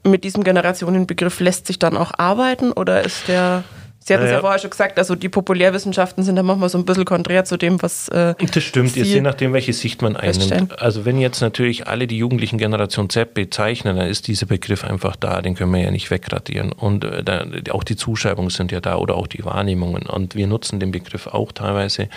[0.03, 3.63] mit diesem Generationenbegriff lässt sich dann auch arbeiten oder ist der
[4.07, 6.77] Sie hatten es ja, ja, vorher schon gesagt, also die Populärwissenschaften sind dann manchmal so
[6.77, 8.07] ein bisschen konträr zu dem, was.
[8.09, 10.79] Äh, das stimmt, je nachdem, welche Sicht man einnimmt.
[10.79, 15.15] Also, wenn jetzt natürlich alle die jugendlichen Generation Z bezeichnen, dann ist dieser Begriff einfach
[15.15, 16.71] da, den können wir ja nicht wegradieren.
[16.71, 20.05] Und äh, da, auch die Zuschreibungen sind ja da oder auch die Wahrnehmungen.
[20.05, 22.07] Und wir nutzen den Begriff auch teilweise.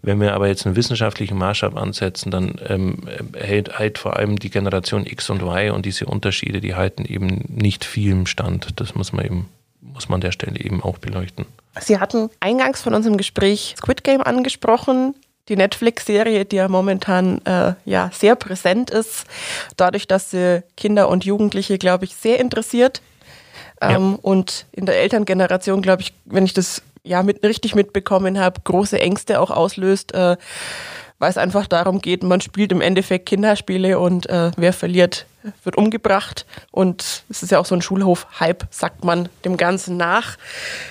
[0.00, 3.00] Wenn wir aber jetzt einen wissenschaftlichen Maßstab ansetzen, dann ähm,
[3.38, 7.44] hält halt vor allem die Generation X und Y und diese Unterschiede, die halten eben
[7.48, 8.80] nicht viel im Stand.
[8.80, 9.48] Das muss man eben
[9.94, 11.46] muss man an der Stelle eben auch beleuchten.
[11.80, 15.14] Sie hatten eingangs von unserem Gespräch Squid Game angesprochen,
[15.48, 19.24] die Netflix-Serie, die ja momentan äh, ja sehr präsent ist,
[19.76, 23.02] dadurch, dass sie Kinder und Jugendliche, glaube ich, sehr interessiert.
[23.80, 24.18] Ähm, ja.
[24.22, 28.98] Und in der Elterngeneration, glaube ich, wenn ich das ja mit, richtig mitbekommen habe, große
[28.98, 30.12] Ängste auch auslöst.
[30.14, 30.36] Äh,
[31.18, 35.26] weil es einfach darum geht, man spielt im Endeffekt Kinderspiele und äh, wer verliert,
[35.62, 36.46] wird umgebracht.
[36.70, 40.36] Und es ist ja auch so ein Schulhof-Hype, sagt man dem Ganzen nach.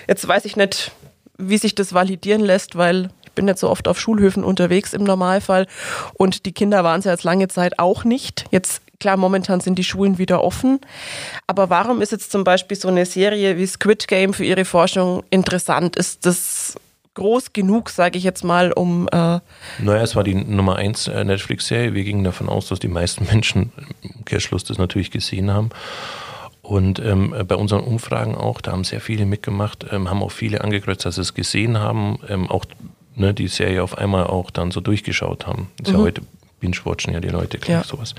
[0.08, 0.92] Jetzt weiß ich nicht,
[1.38, 5.04] wie sich das validieren lässt, weil ich bin nicht so oft auf Schulhöfen unterwegs im
[5.04, 5.68] Normalfall.
[6.14, 8.46] Und die Kinder waren es ja jetzt lange Zeit auch nicht.
[8.52, 10.80] Jetzt Klar, momentan sind die Schulen wieder offen.
[11.46, 15.24] Aber warum ist jetzt zum Beispiel so eine Serie wie Squid Game für Ihre Forschung
[15.30, 15.98] interessant?
[15.98, 16.78] Ist das
[17.14, 19.08] groß genug, sage ich jetzt mal, um.
[19.08, 19.40] Äh
[19.80, 21.94] naja, es war die Nummer 1 äh, Netflix-Serie.
[21.94, 23.72] Wir gingen davon aus, dass die meisten Menschen
[24.02, 25.70] im Umkehrschluss das natürlich gesehen haben.
[26.62, 30.64] Und ähm, bei unseren Umfragen auch, da haben sehr viele mitgemacht, ähm, haben auch viele
[30.64, 32.66] angekreuzt, dass sie es gesehen haben, ähm, auch
[33.16, 35.70] ne, die Serie auf einmal auch dann so durchgeschaut haben.
[35.78, 36.00] Das ist mhm.
[36.00, 36.22] ja heute
[36.62, 37.84] binge-watchen ja die Leute, klar, ja.
[37.84, 38.16] sowas.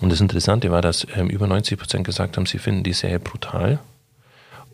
[0.00, 3.20] Und das Interessante war, dass ähm, über 90 Prozent gesagt haben, sie finden die Serie
[3.20, 3.78] brutal.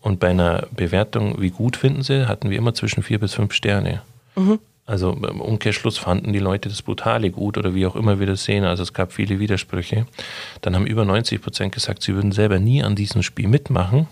[0.02, 3.54] Und bei einer Bewertung, wie gut finden sie, hatten wir immer zwischen vier bis fünf
[3.54, 4.02] Sterne.
[4.36, 4.58] Mhm.
[4.84, 8.42] Also im Umkehrschluss fanden die Leute das Brutale gut oder wie auch immer wir das
[8.42, 8.64] sehen.
[8.64, 10.06] Also es gab viele Widersprüche.
[10.60, 14.08] Dann haben über 90 Prozent gesagt, sie würden selber nie an diesem Spiel mitmachen.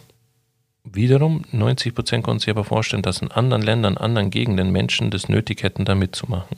[0.84, 5.28] Wiederum 90 Prozent konnten sich aber vorstellen, dass in anderen Ländern, anderen Gegenden Menschen das
[5.28, 6.56] nötig hätten, da mitzumachen.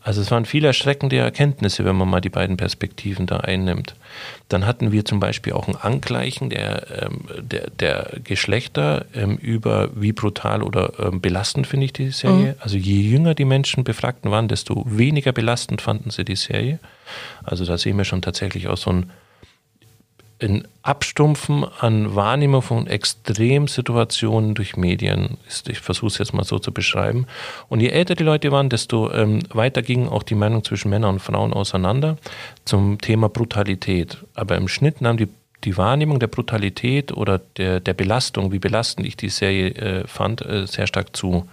[0.00, 3.94] Also es waren viele erschreckende Erkenntnisse, wenn man mal die beiden Perspektiven da einnimmt.
[4.48, 9.90] Dann hatten wir zum Beispiel auch ein Angleichen der, ähm, der, der Geschlechter ähm, über
[9.94, 12.52] wie brutal oder ähm, belastend finde ich die Serie.
[12.52, 12.60] Mhm.
[12.60, 16.78] Also je jünger die Menschen Befragten waren, desto weniger belastend fanden sie die Serie.
[17.42, 19.10] Also da sehen wir schon tatsächlich auch so ein
[20.40, 26.72] ein Abstumpfen an Wahrnehmung von Extremsituationen durch Medien ich versuche es jetzt mal so zu
[26.72, 27.26] beschreiben.
[27.68, 31.14] Und je älter die Leute waren, desto ähm, weiter ging auch die Meinung zwischen Männern
[31.14, 32.16] und Frauen auseinander
[32.64, 34.18] zum Thema Brutalität.
[34.34, 35.28] Aber im Schnitt nahm die,
[35.64, 40.44] die Wahrnehmung der Brutalität oder der, der Belastung, wie belastend ich die Serie äh, fand,
[40.44, 41.48] äh, sehr stark zu.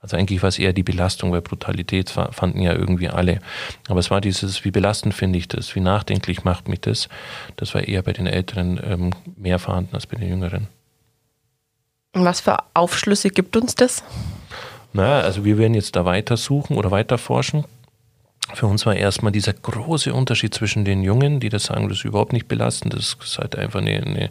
[0.00, 3.40] Also eigentlich war es eher die Belastung, weil Brutalität fanden ja irgendwie alle.
[3.88, 7.08] Aber es war dieses, wie belastend finde ich das, wie nachdenklich macht mich das.
[7.56, 10.68] Das war eher bei den Älteren ähm, mehr vorhanden als bei den Jüngeren.
[12.14, 14.04] Und was für Aufschlüsse gibt uns das?
[14.92, 17.64] Naja, also wir werden jetzt da weiter suchen oder weiter forschen.
[18.54, 22.04] Für uns war erstmal dieser große Unterschied zwischen den Jungen, die das sagen, das ist
[22.04, 24.30] überhaupt nicht belastend, das ist halt einfach eine, eine,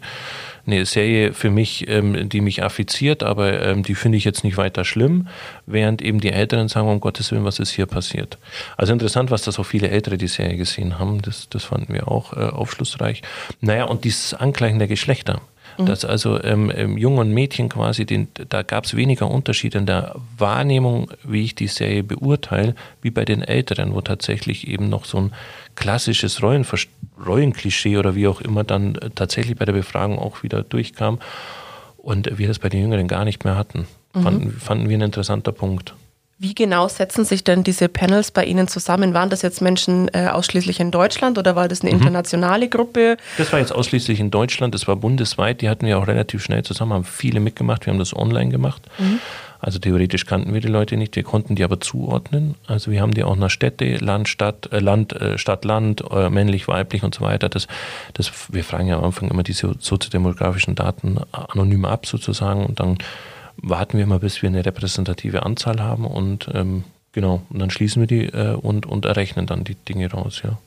[0.66, 4.56] eine Serie für mich, ähm, die mich affiziert, aber ähm, die finde ich jetzt nicht
[4.56, 5.28] weiter schlimm,
[5.66, 8.38] während eben die Älteren sagen, um Gottes Willen, was ist hier passiert.
[8.76, 12.08] Also interessant, was da so viele Ältere die Serie gesehen haben, das, das fanden wir
[12.08, 13.22] auch äh, aufschlussreich.
[13.60, 15.40] Naja, und dieses Angleichen der Geschlechter.
[15.78, 15.86] Mhm.
[15.86, 19.86] Dass also ähm, ähm, Jungen und Mädchen quasi, den, da gab es weniger Unterschiede in
[19.86, 25.04] der Wahrnehmung, wie ich die Serie beurteile, wie bei den Älteren, wo tatsächlich eben noch
[25.04, 25.32] so ein
[25.76, 31.18] klassisches Rollenklischee oder wie auch immer dann äh, tatsächlich bei der Befragung auch wieder durchkam
[31.96, 33.86] und wir das bei den Jüngeren gar nicht mehr hatten.
[34.14, 34.22] Mhm.
[34.22, 35.94] Fanden, fanden wir ein interessanter Punkt.
[36.40, 39.12] Wie genau setzen sich denn diese Panels bei Ihnen zusammen?
[39.12, 41.98] Waren das jetzt Menschen äh, ausschließlich in Deutschland oder war das eine mhm.
[41.98, 43.16] internationale Gruppe?
[43.38, 45.62] Das war jetzt ausschließlich in Deutschland, das war bundesweit.
[45.62, 47.86] Die hatten wir auch relativ schnell zusammen, haben viele mitgemacht.
[47.86, 48.82] Wir haben das online gemacht.
[48.98, 49.18] Mhm.
[49.60, 52.54] Also theoretisch kannten wir die Leute nicht, wir konnten die aber zuordnen.
[52.68, 56.30] Also wir haben die auch nach Städte, Land, Stadt, äh, Land, äh, Stadt, Land, äh,
[56.30, 57.48] männlich, weiblich und so weiter.
[57.48, 57.66] Das,
[58.14, 62.98] das, wir fragen ja am Anfang immer diese soziodemografischen Daten anonym ab sozusagen und dann
[63.62, 68.00] warten wir mal, bis wir eine repräsentative Anzahl haben und ähm, genau, und dann schließen
[68.00, 70.58] wir die äh, und, und errechnen dann die Dinge raus, ja.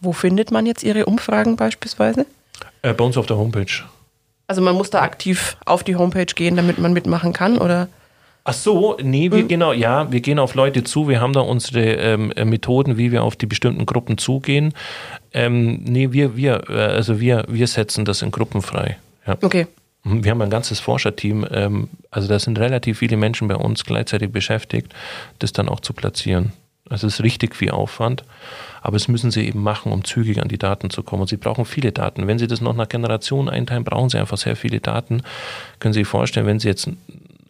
[0.00, 2.26] Wo findet man jetzt Ihre Umfragen beispielsweise?
[2.82, 3.84] Äh, bei uns auf der Homepage.
[4.48, 7.88] Also man muss da aktiv auf die Homepage gehen, damit man mitmachen kann, oder?
[8.44, 9.48] Ach so, nee, wir mhm.
[9.48, 11.08] genau, ja, wir gehen auf Leute zu.
[11.08, 14.74] Wir haben da unsere ähm, äh, Methoden, wie wir auf die bestimmten Gruppen zugehen.
[15.32, 18.98] Ähm, nee, wir, wir, äh, also wir, wir setzen das in Gruppen frei.
[19.26, 19.36] Ja.
[19.40, 19.68] Okay.
[20.04, 24.32] Wir haben ein ganzes Forscherteam, ähm, also da sind relativ viele Menschen bei uns gleichzeitig
[24.32, 24.92] beschäftigt,
[25.38, 26.52] das dann auch zu platzieren.
[26.90, 28.24] Also es ist richtig viel Aufwand,
[28.82, 31.22] aber es müssen sie eben machen, um zügig an die Daten zu kommen.
[31.22, 32.26] Und sie brauchen viele Daten.
[32.26, 35.22] Wenn sie das noch nach Generation einteilen, brauchen sie einfach sehr viele Daten.
[35.78, 36.90] Können Sie sich vorstellen, wenn Sie jetzt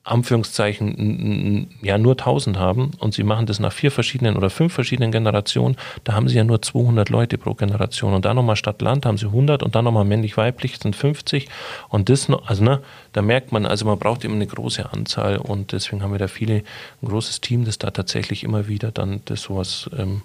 [0.05, 5.13] Anführungszeichen ja nur 1000 haben und sie machen das nach vier verschiedenen oder fünf verschiedenen
[5.13, 9.07] Generationen, da haben sie ja nur 200 Leute pro Generation und dann nochmal statt Land
[9.07, 11.49] haben sie 100 und dann nochmal männlich-weiblich sind 50
[11.89, 12.81] und das also ne,
[13.13, 16.29] da merkt man, also man braucht eben eine große Anzahl und deswegen haben wir da
[16.29, 16.63] viele,
[17.03, 20.23] ein großes Team, das da tatsächlich immer wieder dann das sowas, ähm,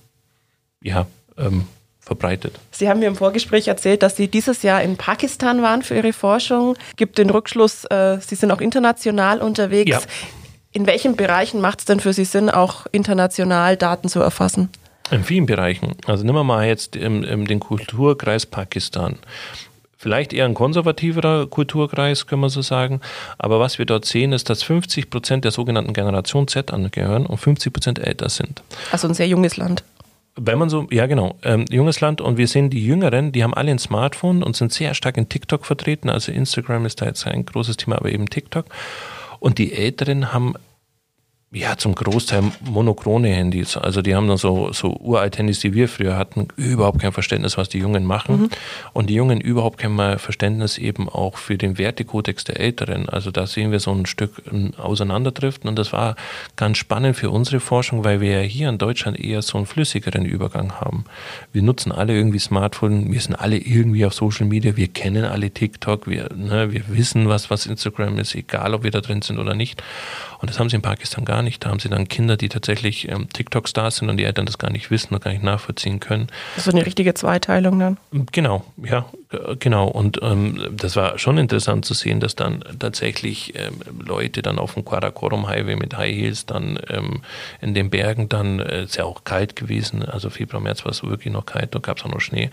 [0.81, 1.65] ja, ähm,
[2.07, 2.55] verbreitet.
[2.71, 6.13] Sie haben mir im Vorgespräch erzählt, dass Sie dieses Jahr in Pakistan waren für Ihre
[6.13, 6.75] Forschung.
[6.95, 9.91] Gibt den Rückschluss, äh, Sie sind auch international unterwegs.
[9.91, 9.99] Ja.
[10.71, 14.69] In welchen Bereichen macht es denn für Sie Sinn, auch international Daten zu erfassen?
[15.11, 15.95] In vielen Bereichen.
[16.05, 19.17] Also nehmen wir mal jetzt im, im, den Kulturkreis Pakistan.
[19.97, 23.01] Vielleicht eher ein konservativerer Kulturkreis, können wir so sagen.
[23.39, 27.37] Aber was wir dort sehen, ist, dass 50 Prozent der sogenannten Generation Z angehören und
[27.37, 28.61] 50 Prozent älter sind.
[28.91, 29.83] Also ein sehr junges Land.
[30.39, 33.55] Wenn man so, ja genau, ähm, junges Land und wir sehen die Jüngeren, die haben
[33.55, 36.09] alle ein Smartphone und sind sehr stark in TikTok vertreten.
[36.09, 38.65] Also Instagram ist da jetzt ein großes Thema, aber eben TikTok.
[39.39, 40.53] Und die Älteren haben
[41.51, 43.77] ja, zum Großteil monochrone Handys.
[43.77, 47.57] Also die haben dann so, so uralt Handys, die wir früher hatten, überhaupt kein Verständnis,
[47.57, 48.41] was die Jungen machen.
[48.41, 48.49] Mhm.
[48.91, 53.07] Und die Jungen überhaupt kein Verständnis eben auch für den Wertekodex der Älteren.
[53.07, 54.43] Also da sehen wir so ein Stück
[54.77, 55.69] auseinanderdriften.
[55.69, 56.17] Und das war
[56.57, 60.25] ganz spannend für unsere Forschung, weil wir ja hier in Deutschland eher so einen flüssigeren
[60.25, 61.05] Übergang haben.
[61.53, 65.49] Wir nutzen alle irgendwie Smartphone, wir sind alle irgendwie auf Social Media, wir kennen alle
[65.51, 69.39] TikTok, wir, ne, wir wissen, was, was Instagram ist, egal ob wir da drin sind
[69.39, 69.81] oder nicht.
[70.39, 71.63] Und das haben sie in Pakistan gar nicht.
[71.65, 74.71] Da haben sie dann Kinder, die tatsächlich ähm, TikTok-Stars sind und die Eltern das gar
[74.71, 76.27] nicht wissen und gar nicht nachvollziehen können.
[76.55, 77.97] Das ist eine richtige Zweiteilung dann?
[78.31, 79.05] Genau, ja,
[79.59, 79.87] genau.
[79.87, 84.75] Und ähm, das war schon interessant zu sehen, dass dann tatsächlich ähm, Leute dann auf
[84.75, 87.21] dem Karakorum Highway mit High Heels dann ähm,
[87.61, 91.03] in den Bergen dann, äh, ist ja auch kalt gewesen, also Februar, März war es
[91.03, 92.49] wirklich noch kalt, da gab es auch noch Schnee,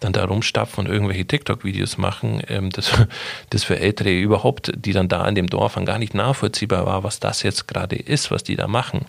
[0.00, 2.90] dann da rumstapfen und irgendwelche TikTok-Videos machen, ähm, das,
[3.50, 7.19] das für Ältere überhaupt, die dann da in dem Dorf gar nicht nachvollziehbar war, was
[7.20, 9.06] das jetzt gerade ist, was die da machen.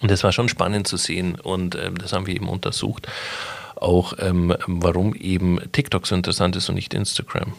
[0.00, 3.08] Und das war schon spannend zu sehen und äh, das haben wir eben untersucht.
[3.76, 7.54] Auch ähm, warum eben TikTok so interessant ist und nicht Instagram.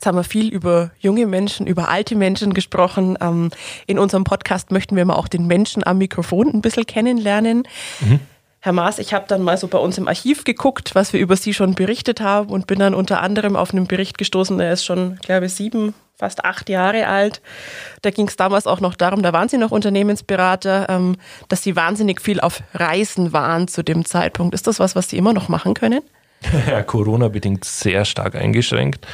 [0.00, 3.18] Jetzt haben wir viel über junge Menschen, über alte Menschen gesprochen.
[3.20, 3.50] Ähm,
[3.86, 7.68] in unserem Podcast möchten wir mal auch den Menschen am Mikrofon ein bisschen kennenlernen.
[8.00, 8.20] Mhm.
[8.62, 11.34] Herr Maas, ich habe dann mal so bei uns im Archiv geguckt, was wir über
[11.34, 14.84] Sie schon berichtet haben und bin dann unter anderem auf einen Bericht gestoßen, der ist
[14.84, 17.40] schon, glaube ich, sieben, fast acht Jahre alt.
[18.02, 21.16] Da ging es damals auch noch darum, da waren Sie noch Unternehmensberater, ähm,
[21.48, 24.54] dass Sie wahnsinnig viel auf Reisen waren zu dem Zeitpunkt.
[24.54, 26.02] Ist das was, was Sie immer noch machen können?
[26.66, 29.06] Ja, Corona-bedingt sehr stark eingeschränkt.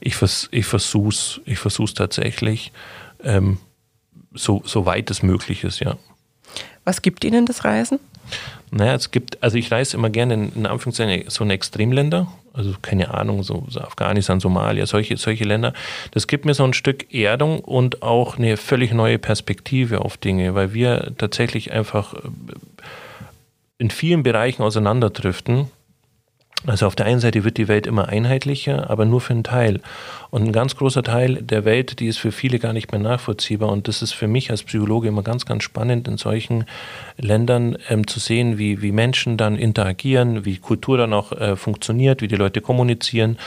[0.00, 2.72] Ich, vers ich versuche es ich versuch's tatsächlich,
[3.24, 3.58] ähm,
[4.34, 5.96] so, so weit es möglich ist, ja.
[6.84, 8.00] Was gibt Ihnen das Reisen?
[8.70, 12.74] Naja, es gibt, also ich reise immer gerne in, in Anführungszeichen so in Extremländer, also
[12.82, 15.72] keine Ahnung, so, so, Afghanistan, Somalia, solche, solche Länder.
[16.10, 20.54] Das gibt mir so ein Stück Erdung und auch eine völlig neue Perspektive auf Dinge,
[20.54, 22.18] weil wir tatsächlich einfach äh,
[23.78, 25.70] in vielen Bereichen auseinanderdriften
[26.66, 29.80] also auf der einen Seite wird die Welt immer einheitlicher, aber nur für einen Teil.
[30.30, 33.70] Und ein ganz großer Teil der Welt, die ist für viele gar nicht mehr nachvollziehbar.
[33.70, 36.64] Und das ist für mich als Psychologe immer ganz, ganz spannend, in solchen
[37.16, 42.20] Ländern ähm, zu sehen, wie, wie Menschen dann interagieren, wie Kultur dann auch äh, funktioniert,
[42.20, 43.38] wie die Leute kommunizieren.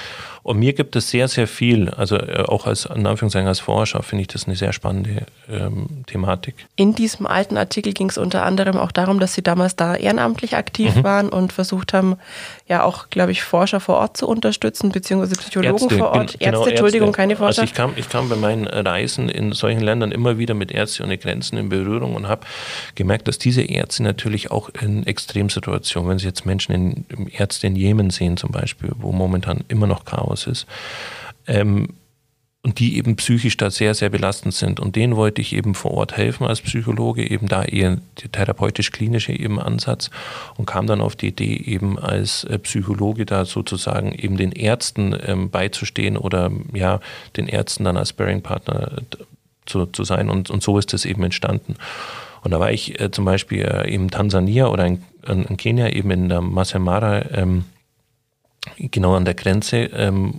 [0.43, 4.01] Und mir gibt es sehr, sehr viel, also äh, auch als, in Anführungszeichen als Forscher,
[4.01, 6.55] finde ich das eine sehr spannende ähm, Thematik.
[6.75, 10.55] In diesem alten Artikel ging es unter anderem auch darum, dass Sie damals da ehrenamtlich
[10.55, 11.03] aktiv mhm.
[11.03, 12.17] waren und versucht haben,
[12.67, 16.39] ja auch, glaube ich, Forscher vor Ort zu unterstützen, beziehungsweise Psychologen Ärzte, vor Ort.
[16.39, 17.17] Genau, Ärzte, Entschuldigung, Ärzte.
[17.17, 17.61] keine Forscher.
[17.61, 21.03] Also ich kam, ich kam bei meinen Reisen in solchen Ländern immer wieder mit Ärzte
[21.03, 22.45] ohne Grenzen in Berührung und habe
[22.95, 27.75] gemerkt, dass diese Ärzte natürlich auch in Extremsituationen, wenn Sie jetzt Menschen in Ärzte in
[27.75, 30.65] Jemen sehen zum Beispiel, wo momentan immer noch Chaos ist.
[31.47, 31.89] Ähm,
[32.63, 34.79] und die eben psychisch da sehr, sehr belastend sind.
[34.79, 39.33] Und denen wollte ich eben vor Ort helfen als Psychologe, eben da eher der therapeutisch-klinische
[39.33, 40.11] eben Ansatz
[40.57, 45.17] und kam dann auf die Idee, eben als äh, Psychologe da sozusagen eben den Ärzten
[45.25, 46.99] ähm, beizustehen oder ja,
[47.35, 49.17] den Ärzten dann als Sparing-Partner äh,
[49.65, 50.29] zu, zu sein.
[50.29, 51.77] Und, und so ist das eben entstanden.
[52.43, 56.11] Und da war ich äh, zum Beispiel äh, in Tansania oder in, in, Kenia eben
[56.11, 56.79] in der Masai
[57.33, 57.65] ähm,
[58.77, 59.77] genau an der Grenze.
[59.77, 60.35] Ähm,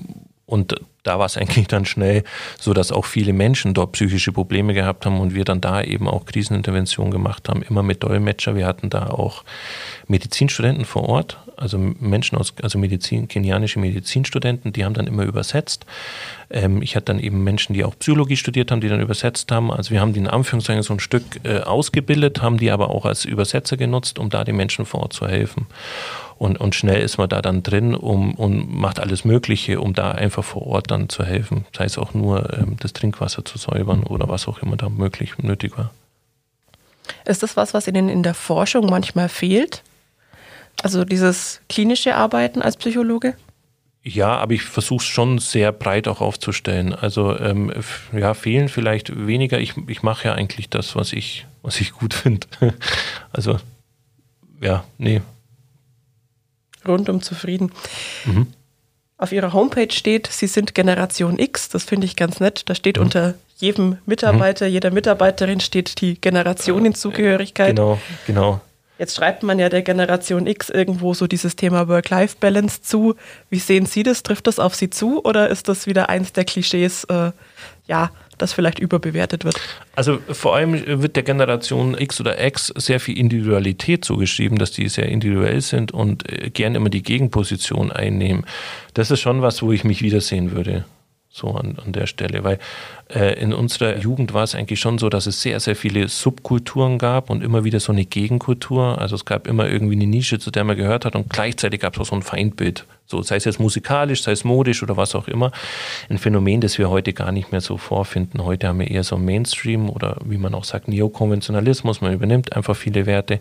[0.46, 2.22] und da war es eigentlich dann schnell
[2.60, 6.08] so, dass auch viele Menschen dort psychische Probleme gehabt haben und wir dann da eben
[6.08, 8.54] auch Krisenintervention gemacht haben, immer mit Dolmetscher.
[8.54, 9.44] Wir hatten da auch
[10.06, 15.86] Medizinstudenten vor Ort, also Menschen aus, also Medizin, kenianische Medizinstudenten, die haben dann immer übersetzt.
[16.50, 19.72] Ähm, ich hatte dann eben Menschen, die auch Psychologie studiert haben, die dann übersetzt haben.
[19.72, 23.06] Also wir haben die in Anführungszeichen so ein Stück äh, ausgebildet, haben die aber auch
[23.06, 25.66] als Übersetzer genutzt, um da den Menschen vor Ort zu helfen.
[26.42, 30.11] Und, und schnell ist man da dann drin um, und macht alles Mögliche, um da
[30.11, 31.66] einfach vor Ort dann zu helfen.
[31.72, 35.38] Sei es auch nur ähm, das Trinkwasser zu säubern oder was auch immer da möglich
[35.38, 35.92] nötig war.
[37.24, 39.85] Ist das was, was Ihnen in der Forschung manchmal fehlt?
[40.83, 43.37] Also dieses klinische Arbeiten als Psychologe?
[44.02, 46.92] Ja, aber ich versuche es schon sehr breit auch aufzustellen.
[46.92, 47.72] Also ähm,
[48.12, 49.61] ja, fehlen vielleicht weniger.
[49.61, 52.48] Ich, ich mache ja eigentlich das, was ich, was ich gut finde.
[53.33, 53.61] also
[54.61, 55.22] ja, nee,
[56.87, 57.73] rundum zufrieden.
[58.25, 58.49] Mhm.
[59.18, 61.68] Auf ihrer Homepage steht, sie sind Generation X.
[61.68, 62.68] Das finde ich ganz nett.
[62.68, 63.05] Da steht mhm.
[63.05, 64.73] unter jedem Mitarbeiter, mhm.
[64.73, 67.77] jeder Mitarbeiterin steht die Generationenzugehörigkeit.
[67.77, 68.61] Genau, genau.
[68.99, 73.14] Jetzt schreibt man ja der Generation X irgendwo so dieses Thema Work-Life-Balance zu.
[73.51, 74.23] Wie sehen Sie das?
[74.23, 77.33] Trifft das auf Sie zu oder ist das wieder eins der Klischees, äh,
[77.87, 78.11] ja,
[78.42, 79.61] das vielleicht überbewertet wird?
[79.94, 84.88] Also vor allem wird der Generation X oder X sehr viel Individualität zugeschrieben, dass die
[84.88, 88.44] sehr individuell sind und äh, gern immer die Gegenposition einnehmen.
[88.94, 90.85] Das ist schon was, wo ich mich wiedersehen würde
[91.33, 92.59] so an, an der Stelle, weil
[93.09, 96.98] äh, in unserer Jugend war es eigentlich schon so, dass es sehr, sehr viele Subkulturen
[96.98, 98.98] gab und immer wieder so eine Gegenkultur.
[99.00, 101.94] Also es gab immer irgendwie eine Nische, zu der man gehört hat und gleichzeitig gab
[101.94, 105.14] es auch so ein Feindbild so, sei es jetzt musikalisch, sei es modisch oder was
[105.14, 105.53] auch immer.
[106.09, 108.42] Ein Phänomen, das wir heute gar nicht mehr so vorfinden.
[108.42, 112.01] Heute haben wir eher so Mainstream oder wie man auch sagt, Neokonventionalismus.
[112.01, 113.38] Man übernimmt einfach viele Werte.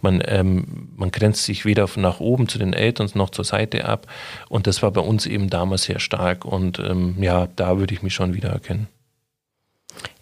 [0.00, 4.06] Man, ähm, man grenzt sich weder nach oben zu den Eltern noch zur Seite ab.
[4.48, 6.46] Und das war bei uns eben damals sehr stark.
[6.46, 8.88] Und ähm, ja, da würde ich mich schon wiedererkennen.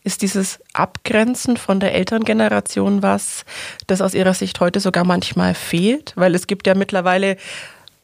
[0.03, 3.45] Ist dieses Abgrenzen von der Elterngeneration was,
[3.87, 6.15] das aus Ihrer Sicht heute sogar manchmal fehlt?
[6.17, 7.37] Weil es gibt ja mittlerweile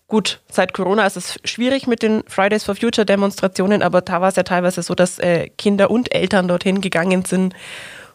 [0.06, 4.28] Gut, seit Corona ist es schwierig mit den Fridays for Future Demonstrationen, aber da war
[4.28, 7.54] es ja teilweise so, dass äh, Kinder und Eltern dorthin gegangen sind.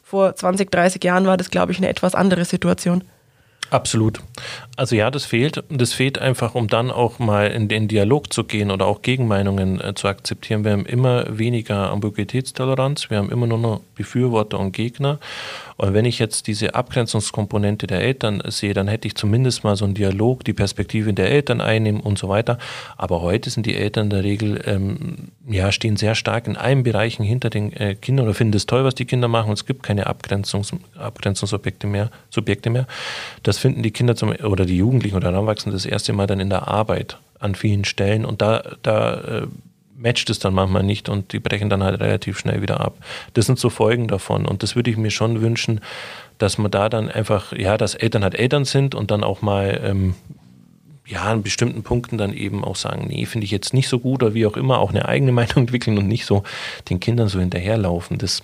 [0.03, 3.03] Vor 20, 30 Jahren war das, glaube ich, eine etwas andere Situation.
[3.69, 4.21] Absolut.
[4.75, 5.63] Also ja, das fehlt.
[5.69, 9.81] Das fehlt einfach, um dann auch mal in den Dialog zu gehen oder auch Gegenmeinungen
[9.81, 10.63] äh, zu akzeptieren.
[10.63, 15.19] Wir haben immer weniger Ambiguitätstoleranz, wir haben immer nur noch Befürworter und Gegner.
[15.79, 19.85] Und wenn ich jetzt diese Abgrenzungskomponente der Eltern sehe, dann hätte ich zumindest mal so
[19.85, 22.57] einen Dialog, die Perspektive der Eltern einnehmen und so weiter.
[22.97, 26.83] Aber heute sind die Eltern in der Regel, ähm, ja, stehen sehr stark in allen
[26.83, 29.47] Bereichen hinter den äh, Kindern oder finden es toll, was die Kinder machen.
[29.47, 32.85] Und es gibt keine Abgrenzungs Abgrenzungsobjekte mehr, Subjekte mehr.
[33.43, 36.49] Das finden die Kinder zum, oder die Jugendlichen oder Heranwachsenden das erste Mal dann in
[36.49, 38.25] der Arbeit an vielen Stellen.
[38.25, 39.47] Und da, da äh,
[39.99, 42.97] matcht es dann manchmal nicht und die brechen dann halt relativ schnell wieder ab.
[43.33, 45.81] Das sind so Folgen davon und das würde ich mir schon wünschen,
[46.37, 49.81] dass man da dann einfach, ja, dass Eltern halt Eltern sind und dann auch mal,
[49.83, 50.15] ähm,
[51.05, 54.23] ja, an bestimmten Punkten dann eben auch sagen, nee, finde ich jetzt nicht so gut
[54.23, 56.43] oder wie auch immer, auch eine eigene Meinung entwickeln und nicht so
[56.89, 58.17] den Kindern so hinterherlaufen.
[58.17, 58.43] Das,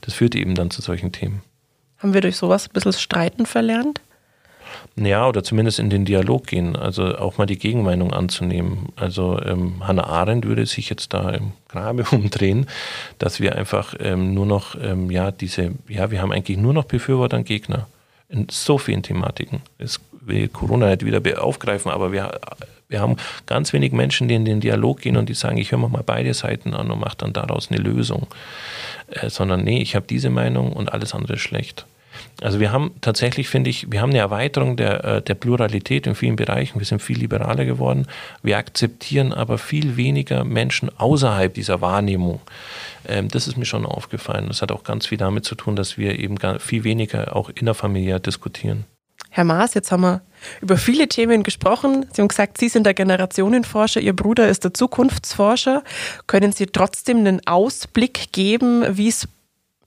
[0.00, 1.42] das führt eben dann zu solchen Themen.
[1.98, 4.00] Haben wir durch sowas ein bisschen Streiten verlernt?
[4.96, 8.90] Ja, oder zumindest in den Dialog gehen, also auch mal die Gegenmeinung anzunehmen.
[8.94, 12.66] Also ähm, Hannah Arendt würde sich jetzt da im Grabe umdrehen,
[13.18, 16.84] dass wir einfach ähm, nur noch, ähm, ja, diese, ja, wir haben eigentlich nur noch
[16.84, 17.88] Befürworter und Gegner
[18.28, 19.62] in so vielen Thematiken.
[19.78, 22.40] Es will Corona nicht wieder aufgreifen, aber wir,
[22.88, 23.16] wir haben
[23.46, 26.32] ganz wenig Menschen, die in den Dialog gehen und die sagen, ich höre mal beide
[26.34, 28.28] Seiten an und mache dann daraus eine Lösung.
[29.08, 31.84] Äh, sondern nee, ich habe diese Meinung und alles andere ist schlecht.
[32.40, 36.14] Also wir haben tatsächlich, finde ich, wir haben eine Erweiterung der, äh, der Pluralität in
[36.14, 36.80] vielen Bereichen.
[36.80, 38.06] Wir sind viel liberaler geworden.
[38.42, 42.40] Wir akzeptieren aber viel weniger Menschen außerhalb dieser Wahrnehmung.
[43.06, 44.46] Ähm, das ist mir schon aufgefallen.
[44.48, 48.18] Das hat auch ganz viel damit zu tun, dass wir eben viel weniger auch innerfamiliär
[48.18, 48.84] diskutieren.
[49.30, 50.22] Herr Maas, jetzt haben wir
[50.60, 52.06] über viele Themen gesprochen.
[52.12, 55.82] Sie haben gesagt, Sie sind der Generationenforscher, Ihr Bruder ist der Zukunftsforscher.
[56.28, 59.26] Können Sie trotzdem einen Ausblick geben, wie es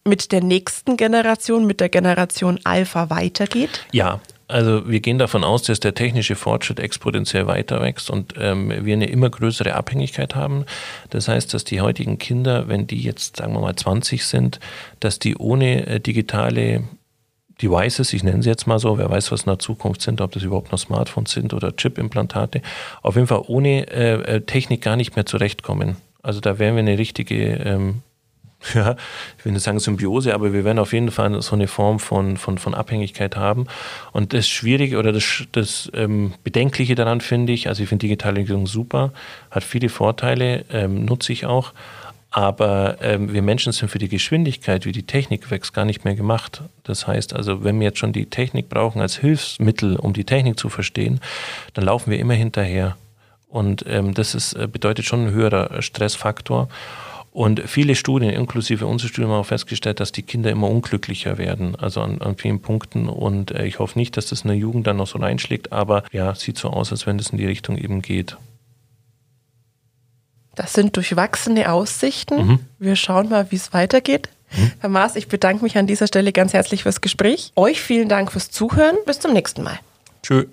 [0.08, 3.86] mit der nächsten Generation, mit der Generation Alpha weitergeht?
[3.91, 8.72] Ja, also wir gehen davon aus, dass der technische Fortschritt exponentiell weiter wächst und ähm,
[8.86, 10.66] wir eine immer größere Abhängigkeit haben.
[11.10, 14.62] Das heißt, dass die heutigen Kinder, wenn die jetzt, sagen wir mal, 20 sind,
[15.01, 16.84] dass die ohne äh, digitale
[17.62, 20.32] Devices, ich nenne sie jetzt mal so, wer weiß, was in der Zukunft sind, ob
[20.32, 22.62] das überhaupt noch Smartphones sind oder Chip-Implantate,
[23.01, 25.97] auf jeden Fall ohne äh, äh Technik gar nicht mehr zurechtkommen.
[26.22, 28.01] Also da wären wir eine richtige ähm,
[28.74, 28.95] ja,
[29.38, 32.38] ich will nicht sagen Symbiose, aber wir werden auf jeden Fall so eine Form von,
[32.38, 33.68] von, von Abhängigkeit haben.
[34.14, 38.68] Und das Schwierige oder das, das ähm, Bedenkliche daran finde ich, also ich finde Digitalisierung
[38.68, 39.14] super,
[39.51, 41.74] hat viele Vorteile, ähm, nutze ich auch.
[42.30, 46.16] Aber ähm, wir Menschen sind für die Geschwindigkeit, wie die Technik wächst, gar nicht mehr
[46.16, 46.62] gemacht.
[46.84, 50.60] Das heißt also, wenn wir jetzt schon die Technik brauchen als Hilfsmittel, um die Technik
[50.60, 51.22] zu verstehen,
[51.74, 52.97] dann laufen wir immer hinterher.
[53.49, 56.68] Und ähm, das ist, äh, bedeutet schon ein höherer Stressfaktor.
[57.38, 61.75] Und viele Studien, inklusive unserer Studien, haben auch festgestellt, dass die Kinder immer unglücklicher werden,
[61.75, 63.07] also an, an vielen Punkten.
[63.07, 66.03] Und äh, ich hoffe nicht, dass das in der Jugend dann noch so reinschlägt, aber
[66.11, 68.38] ja, sieht so aus, als wenn das in die Richtung eben geht.
[70.55, 72.47] Das sind durchwachsene Aussichten.
[72.47, 72.59] Mhm.
[72.79, 74.29] Wir schauen mal, wie es weitergeht.
[74.55, 74.71] Mhm.
[74.79, 77.51] Herr Maas, ich bedanke mich an dieser Stelle ganz herzlich fürs Gespräch.
[77.55, 78.95] Euch vielen Dank fürs Zuhören.
[79.05, 79.77] Bis zum nächsten Mal.
[80.23, 80.47] Tschüss.